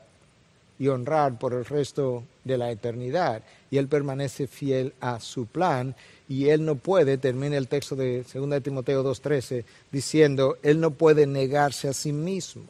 [0.78, 3.42] y honrar por el resto de la eternidad.
[3.70, 5.94] Y Él permanece fiel a su plan
[6.28, 11.26] y Él no puede, termina el texto de 2 Timoteo 2.13, diciendo, Él no puede
[11.26, 12.62] negarse a sí mismo.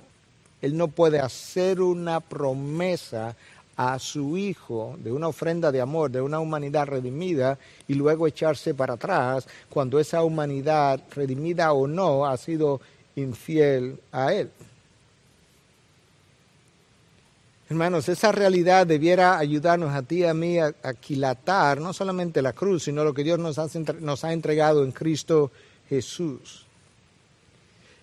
[0.62, 3.36] Él no puede hacer una promesa
[3.76, 8.74] a su Hijo de una ofrenda de amor, de una humanidad redimida, y luego echarse
[8.74, 12.80] para atrás cuando esa humanidad, redimida o no, ha sido
[13.14, 14.50] infiel a Él.
[17.70, 22.54] Hermanos, esa realidad debiera ayudarnos a ti y a mí a, aquilatar no solamente la
[22.54, 23.66] cruz, sino lo que Dios nos ha,
[24.00, 25.50] nos ha entregado en Cristo
[25.88, 26.64] Jesús.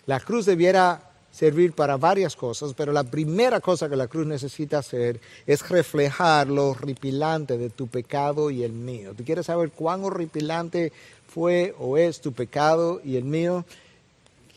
[0.05, 1.01] La cruz debiera
[1.31, 6.47] servir para varias cosas, pero la primera cosa que la cruz necesita hacer es reflejar
[6.47, 9.13] lo horripilante de tu pecado y el mío.
[9.17, 10.93] ¿Tú quieres saber cuán horripilante
[11.27, 13.65] fue o es tu pecado y el mío?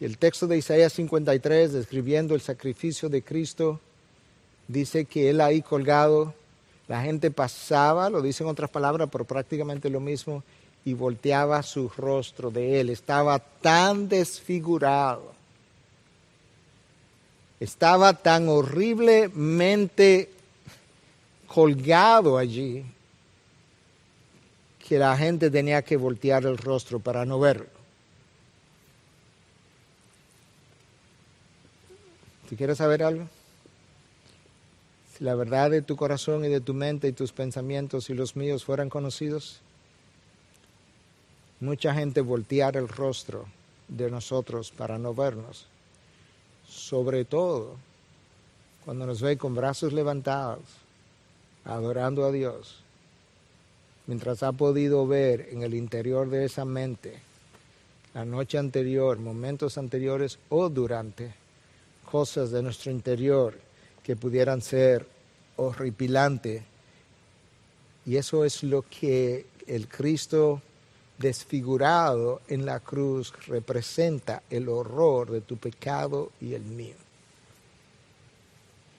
[0.01, 3.81] El texto de Isaías 53, describiendo el sacrificio de Cristo,
[4.69, 6.35] dice que él ahí colgado,
[6.87, 10.45] la gente pasaba, lo dice en otras palabras, pero prácticamente lo mismo,
[10.85, 12.91] y volteaba su rostro de él.
[12.91, 15.33] Estaba tan desfigurado,
[17.59, 20.31] estaba tan horriblemente
[21.47, 22.85] colgado allí,
[24.87, 27.67] que la gente tenía que voltear el rostro para no verlo.
[32.49, 33.29] ¿Tú quieres saber algo?
[35.19, 38.37] Si la verdad de tu corazón y de tu mente y tus pensamientos y los
[38.37, 39.59] míos fueran conocidos,
[41.59, 43.47] mucha gente volteara el rostro
[43.89, 45.67] de nosotros para no vernos.
[46.69, 47.75] Sobre todo
[48.85, 50.63] cuando nos ve con brazos levantados,
[51.65, 52.77] adorando a Dios,
[54.07, 57.19] mientras ha podido ver en el interior de esa mente,
[58.15, 61.35] la noche anterior, momentos anteriores o durante,
[62.09, 63.68] cosas de nuestro interior
[64.09, 65.07] que pudieran ser
[65.57, 66.63] horripilantes.
[68.07, 70.63] Y eso es lo que el Cristo
[71.19, 76.95] desfigurado en la cruz representa el horror de tu pecado y el mío.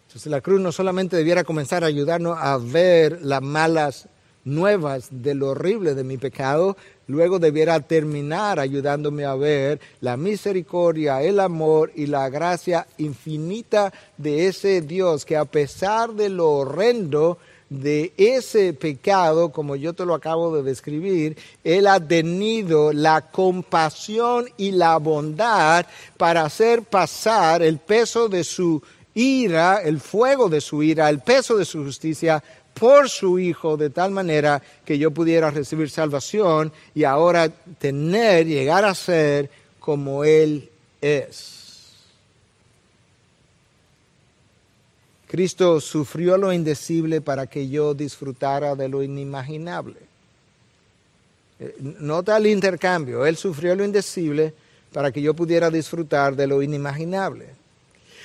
[0.06, 4.08] Entonces la cruz no solamente debiera comenzar a ayudarnos a ver las malas
[4.46, 6.78] nuevas de lo horrible de mi pecado,
[7.08, 14.48] luego debiera terminar ayudándome a ver la misericordia, el amor y la gracia infinita de
[14.48, 17.38] ese Dios que a pesar de lo horrendo
[17.70, 24.50] de ese pecado, como yo te lo acabo de describir, Él ha tenido la compasión
[24.58, 25.86] y la bondad
[26.18, 28.82] para hacer pasar el peso de su
[29.14, 32.44] ira, el fuego de su ira, el peso de su justicia
[32.80, 38.86] por su Hijo de tal manera que yo pudiera recibir salvación y ahora tener, llegar
[38.86, 39.50] a ser
[39.80, 40.70] como Él
[41.02, 41.58] es.
[45.28, 49.98] Cristo sufrió lo indecible para que yo disfrutara de lo inimaginable.
[51.60, 53.26] Eh, nota el intercambio.
[53.26, 54.54] Él sufrió lo indecible
[54.92, 57.59] para que yo pudiera disfrutar de lo inimaginable.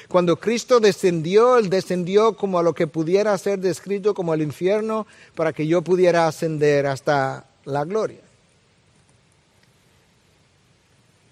[0.09, 5.07] Cuando Cristo descendió, Él descendió como a lo que pudiera ser descrito como el infierno
[5.35, 8.21] para que yo pudiera ascender hasta la gloria.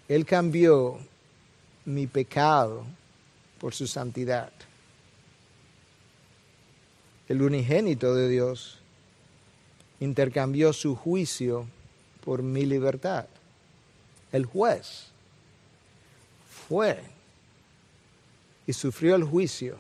[0.09, 0.99] Él cambió
[1.85, 2.85] mi pecado
[3.59, 4.53] por su santidad
[7.33, 8.79] el unigénito de Dios,
[10.01, 11.66] intercambió su juicio
[12.23, 13.25] por mi libertad.
[14.33, 15.07] El juez
[16.68, 17.03] fue
[18.67, 19.79] y sufrió el juicio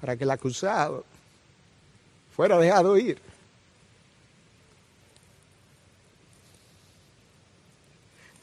[0.00, 1.04] para que el acusado
[2.34, 3.20] fuera dejado ir.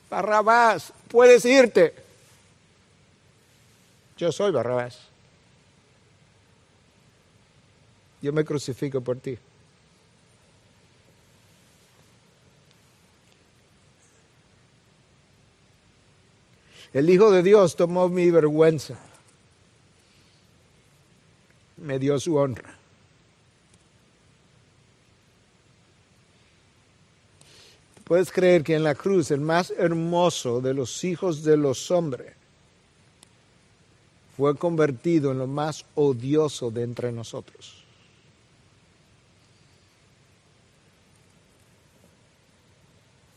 [0.09, 1.93] Barrabás, puedes irte.
[4.17, 5.07] Yo soy Barrabás.
[8.21, 9.37] yo me crucifico por ti.
[16.93, 18.97] El Hijo de Dios tomó mi vergüenza,
[21.77, 22.75] me dio su honra.
[28.03, 32.33] Puedes creer que en la cruz el más hermoso de los hijos de los hombres
[34.37, 37.83] fue convertido en lo más odioso de entre nosotros.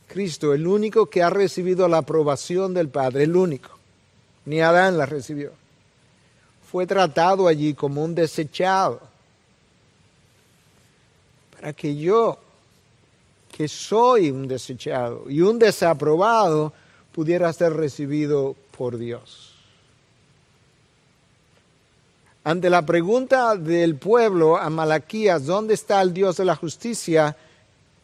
[0.06, 3.70] Cristo, el único que ha recibido la aprobación del Padre, el único,
[4.44, 5.52] ni Adán la recibió,
[6.70, 9.00] fue tratado allí como un desechado,
[11.56, 12.38] para que yo,
[13.50, 16.72] que soy un desechado y un desaprobado,
[17.12, 19.52] pudiera ser recibido por Dios.
[22.44, 27.36] Ante la pregunta del pueblo a Malaquías, ¿dónde está el Dios de la justicia?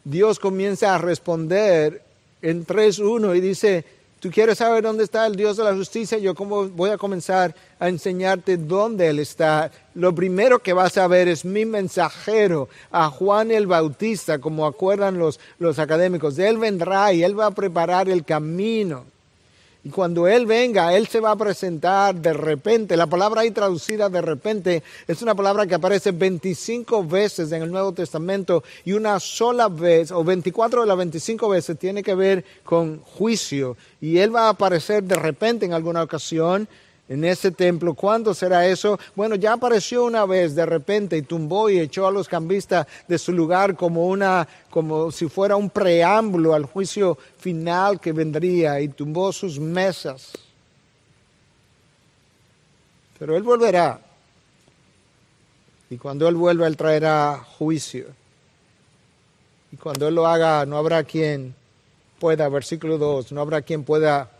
[0.03, 2.03] Dios comienza a responder
[2.41, 3.85] en 3.1 y dice,
[4.19, 7.55] tú quieres saber dónde está el Dios de la justicia, yo como voy a comenzar
[7.79, 9.71] a enseñarte dónde Él está.
[9.93, 15.17] Lo primero que vas a ver es mi mensajero a Juan el Bautista, como acuerdan
[15.17, 16.37] los, los académicos.
[16.39, 19.05] Él vendrá y Él va a preparar el camino
[19.83, 22.97] y cuando Él venga, Él se va a presentar de repente.
[22.97, 27.71] La palabra ahí traducida de repente es una palabra que aparece 25 veces en el
[27.71, 32.43] Nuevo Testamento y una sola vez, o 24 de las 25 veces, tiene que ver
[32.63, 33.77] con juicio.
[34.01, 36.67] Y Él va a aparecer de repente en alguna ocasión
[37.09, 37.93] en ese templo.
[37.93, 38.99] ¿Cuándo será eso?
[39.15, 43.17] Bueno, ya apareció una vez de repente y tumbó y echó a los cambistas de
[43.17, 48.89] su lugar como una, como si fuera un preámbulo al juicio final que vendría y
[48.89, 50.33] tumbó sus mesas.
[53.17, 53.99] Pero él volverá.
[55.89, 58.07] Y cuando él vuelva, él traerá juicio.
[59.71, 61.55] Y cuando él lo haga, no habrá quien
[62.19, 64.31] pueda, versículo 2, no habrá quien pueda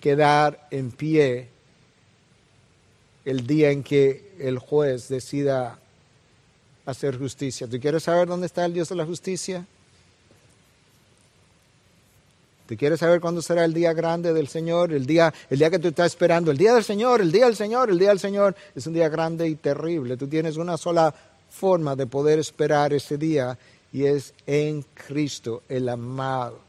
[0.00, 1.48] quedar en pie
[3.24, 5.78] el día en que el juez decida
[6.86, 7.66] hacer justicia.
[7.68, 9.66] ¿Tú quieres saber dónde está el Dios de la justicia?
[12.66, 14.92] ¿Tú quieres saber cuándo será el día grande del Señor?
[14.92, 17.56] El día, el día que tú estás esperando, el día del Señor, el día del
[17.56, 18.54] Señor, el día del Señor.
[18.76, 20.16] Es un día grande y terrible.
[20.16, 21.12] Tú tienes una sola
[21.50, 23.58] forma de poder esperar ese día
[23.92, 26.60] y es en Cristo, el amado.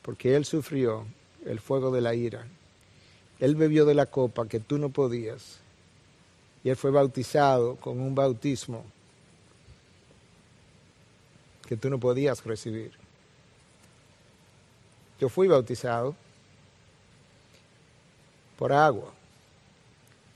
[0.00, 1.04] Porque Él sufrió
[1.44, 2.46] el fuego de la ira.
[3.40, 5.58] Él bebió de la copa que tú no podías.
[6.62, 8.84] Y Él fue bautizado con un bautismo
[11.66, 12.92] que tú no podías recibir.
[15.18, 16.14] Yo fui bautizado
[18.58, 19.10] por agua,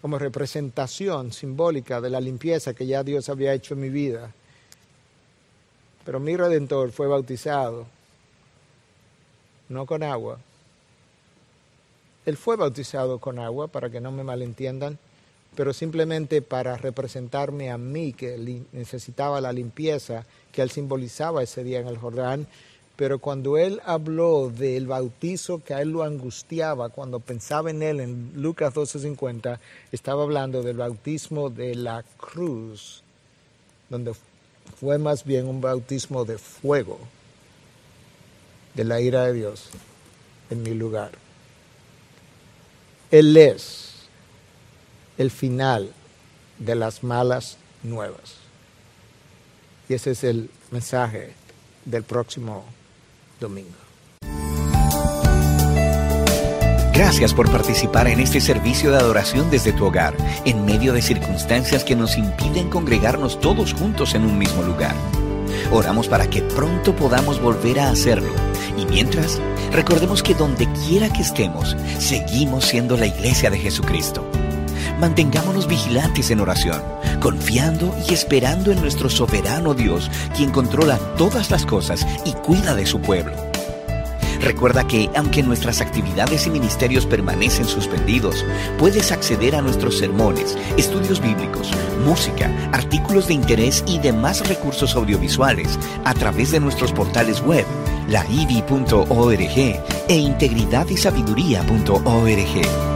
[0.00, 4.32] como representación simbólica de la limpieza que ya Dios había hecho en mi vida.
[6.06, 7.86] Pero mi redentor fue bautizado,
[9.68, 10.38] no con agua.
[12.26, 14.98] Él fue bautizado con agua, para que no me malentiendan,
[15.54, 21.80] pero simplemente para representarme a mí, que necesitaba la limpieza que él simbolizaba ese día
[21.80, 22.46] en el Jordán,
[22.96, 28.00] pero cuando él habló del bautizo que a él lo angustiaba, cuando pensaba en él
[28.00, 29.58] en Lucas 12:50,
[29.90, 33.02] estaba hablando del bautismo de la cruz,
[33.90, 34.14] donde
[34.80, 36.98] fue más bien un bautismo de fuego,
[38.74, 39.70] de la ira de Dios
[40.50, 41.23] en mi lugar.
[43.14, 43.92] Él es
[45.18, 45.92] el final
[46.58, 48.34] de las malas nuevas.
[49.88, 51.32] Y ese es el mensaje
[51.84, 52.64] del próximo
[53.38, 53.70] domingo.
[56.92, 61.84] Gracias por participar en este servicio de adoración desde tu hogar, en medio de circunstancias
[61.84, 64.96] que nos impiden congregarnos todos juntos en un mismo lugar.
[65.70, 68.32] Oramos para que pronto podamos volver a hacerlo.
[68.76, 69.40] Y mientras,
[69.72, 74.26] recordemos que donde quiera que estemos, seguimos siendo la iglesia de Jesucristo.
[74.98, 76.82] Mantengámonos vigilantes en oración,
[77.20, 82.86] confiando y esperando en nuestro soberano Dios, quien controla todas las cosas y cuida de
[82.86, 83.53] su pueblo.
[84.44, 88.44] Recuerda que, aunque nuestras actividades y ministerios permanecen suspendidos,
[88.78, 91.70] puedes acceder a nuestros sermones, estudios bíblicos,
[92.04, 97.64] música, artículos de interés y demás recursos audiovisuales a través de nuestros portales web,
[98.08, 102.93] laivi.org e integridadysabiduría.org.